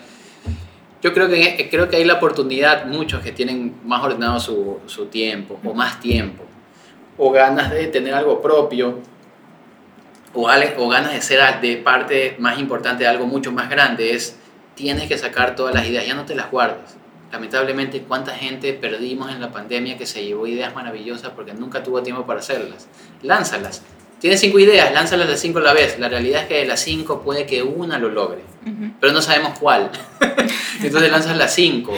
[1.01, 5.05] yo creo que, creo que hay la oportunidad, muchos que tienen más ordenado su, su
[5.05, 6.43] tiempo, o más tiempo,
[7.17, 8.99] o ganas de tener algo propio,
[10.33, 14.37] o, o ganas de ser de parte más importante de algo mucho más grande, es
[14.75, 16.95] tienes que sacar todas las ideas, ya no te las guardes.
[17.31, 22.01] Lamentablemente, ¿cuánta gente perdimos en la pandemia que se llevó ideas maravillosas porque nunca tuvo
[22.01, 22.87] tiempo para hacerlas?
[23.21, 23.81] Lánzalas.
[24.19, 25.99] Tienes cinco ideas, lánzalas de cinco a la vez.
[25.99, 28.41] La realidad es que de las cinco puede que una lo logre,
[28.99, 29.91] pero no sabemos cuál.
[30.81, 31.93] Entonces lanzas las cinco.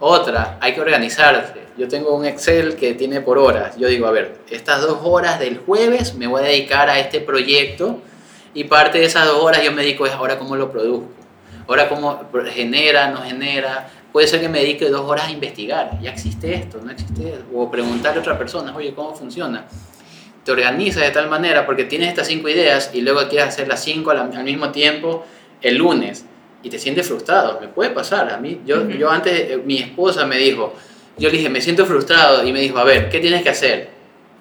[0.00, 1.63] Otra, hay que organizarse.
[1.76, 3.76] Yo tengo un Excel que tiene por horas.
[3.76, 7.20] Yo digo, a ver, estas dos horas del jueves me voy a dedicar a este
[7.20, 7.98] proyecto
[8.54, 11.08] y parte de esas dos horas yo me dedico a ahora cómo lo produzco.
[11.66, 12.20] Ahora cómo
[12.52, 13.90] genera, no genera.
[14.12, 15.98] Puede ser que me dedique dos horas a investigar.
[16.00, 16.80] ¿Ya existe esto?
[16.82, 17.34] ¿No existe?
[17.52, 19.64] O preguntarle a otra persona, oye, ¿cómo funciona?
[20.44, 23.82] Te organizas de tal manera porque tienes estas cinco ideas y luego quieres hacer las
[23.82, 25.24] cinco al mismo tiempo
[25.60, 26.24] el lunes
[26.62, 27.58] y te sientes frustrado.
[27.60, 28.32] Me puede pasar.
[28.32, 30.74] A mí, yo, yo antes, eh, mi esposa me dijo,
[31.16, 33.90] yo le dije, me siento frustrado y me dijo, a ver, ¿qué tienes que hacer?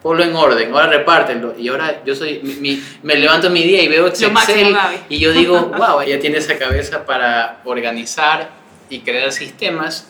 [0.02, 1.56] Ponlo en orden, ahora repártelo.
[1.58, 4.34] Y ahora yo soy, mi, me levanto mi día y veo Excel
[5.08, 8.50] y yo digo, wow, ella tiene esa cabeza para organizar
[8.90, 10.10] y crear sistemas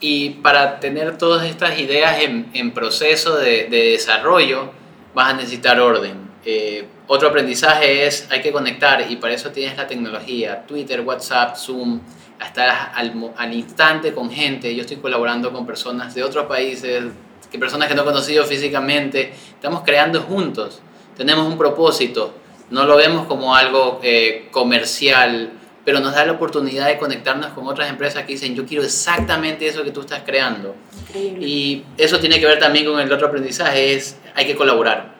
[0.00, 4.70] y para tener todas estas ideas en, en proceso de, de, desarrollo
[5.14, 6.26] vas a necesitar orden.
[6.44, 11.56] Eh, otro aprendizaje es, hay que conectar y para eso tienes la tecnología, Twitter, WhatsApp,
[11.56, 12.00] Zoom,
[12.44, 14.74] estar al, al instante con gente.
[14.74, 17.04] Yo estoy colaborando con personas de otros países,
[17.50, 19.32] que personas que no he conocido físicamente.
[19.54, 20.80] Estamos creando juntos,
[21.16, 22.34] tenemos un propósito,
[22.70, 25.52] no lo vemos como algo eh, comercial,
[25.84, 29.68] pero nos da la oportunidad de conectarnos con otras empresas que dicen, yo quiero exactamente
[29.68, 30.74] eso que tú estás creando.
[31.14, 35.16] Y eso tiene que ver también con el otro aprendizaje, es hay que colaborar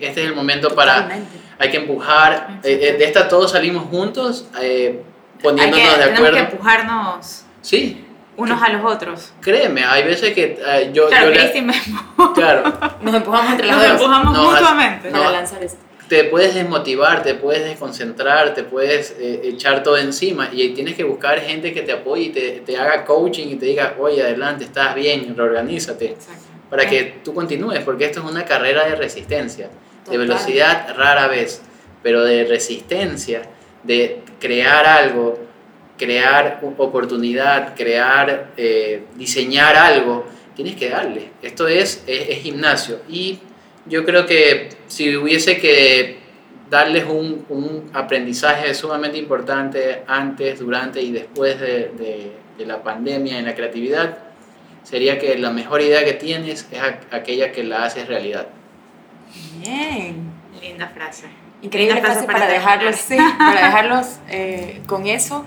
[0.00, 1.08] este es el momento para...
[1.58, 2.60] Hay que empujar.
[2.64, 5.02] Eh, eh, de esta todos salimos juntos, eh,
[5.42, 6.14] poniéndonos de acuerdo.
[6.14, 7.44] Tenemos que empujarnos.
[7.62, 8.04] Sí.
[8.36, 9.32] Unos a los otros.
[9.40, 11.08] Créeme, hay veces que yo...
[11.08, 12.72] Claro, yo Claro.
[13.02, 13.86] Nos empujamos entre los dos.
[13.86, 15.10] Nos empujamos mutuamente.
[15.10, 15.78] para lanzar esto
[16.08, 21.38] te puedes desmotivar, te puedes desconcentrar, te puedes echar todo encima y tienes que buscar
[21.38, 24.96] gente que te apoye y te, te, haga coaching y te diga, oye, adelante, estás
[24.96, 26.06] bien, reorganízate.
[26.06, 29.68] Exacto para que tú continúes, porque esto es una carrera de resistencia,
[30.08, 31.60] de velocidad rara vez,
[32.02, 33.42] pero de resistencia,
[33.82, 35.38] de crear algo,
[35.96, 41.30] crear oportunidad, crear, eh, diseñar algo, tienes que darle.
[41.42, 43.00] Esto es, es, gimnasio.
[43.08, 43.38] Y
[43.86, 46.18] yo creo que si hubiese que
[46.68, 53.38] darles un, un, aprendizaje sumamente importante antes, durante y después de, de, de la pandemia
[53.38, 54.18] en la creatividad,
[54.82, 58.48] sería que la mejor idea que tienes es aquella que la haces realidad.
[59.62, 60.30] Bien.
[60.60, 61.26] Linda frase.
[61.62, 62.96] Increíble frase, para, dejarlos,
[63.38, 65.44] para dejarlos eh, con eso.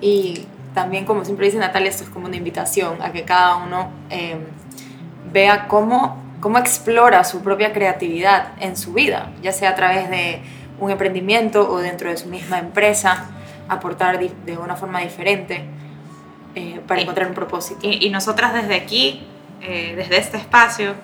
[0.00, 3.90] Y también, como siempre dice Natalia, esto es como una invitación a que cada uno
[4.10, 4.36] eh,
[5.32, 10.42] vea cómo, cómo explora su propia creatividad en su vida, ya sea a través de
[10.78, 13.30] un emprendimiento o dentro de su misma empresa,
[13.68, 15.64] aportar de una forma diferente
[16.54, 17.80] eh, para encontrar un propósito.
[17.82, 19.24] Y, nosotras desde aquí,
[19.60, 20.94] eh, desde este espacio,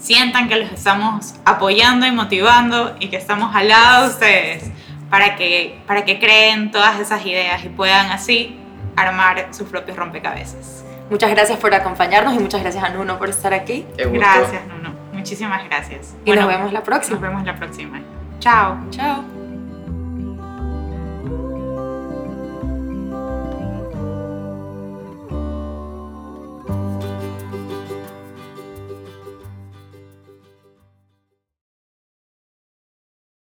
[0.00, 4.70] sientan que los estamos apoyando y motivando y que estamos al lado de ustedes
[5.10, 8.56] para que, para que creen todas esas ideas y puedan así
[8.96, 10.84] armar sus propios rompecabezas.
[11.10, 13.84] Muchas gracias por acompañarnos y muchas gracias a Nuno por estar aquí.
[13.96, 14.94] Gracias, Nuno.
[15.12, 16.14] Muchísimas gracias.
[16.24, 17.16] Y nos vemos la próxima.
[17.18, 18.00] Nos vemos la próxima.
[18.38, 18.78] Chao.
[18.90, 19.39] Chao.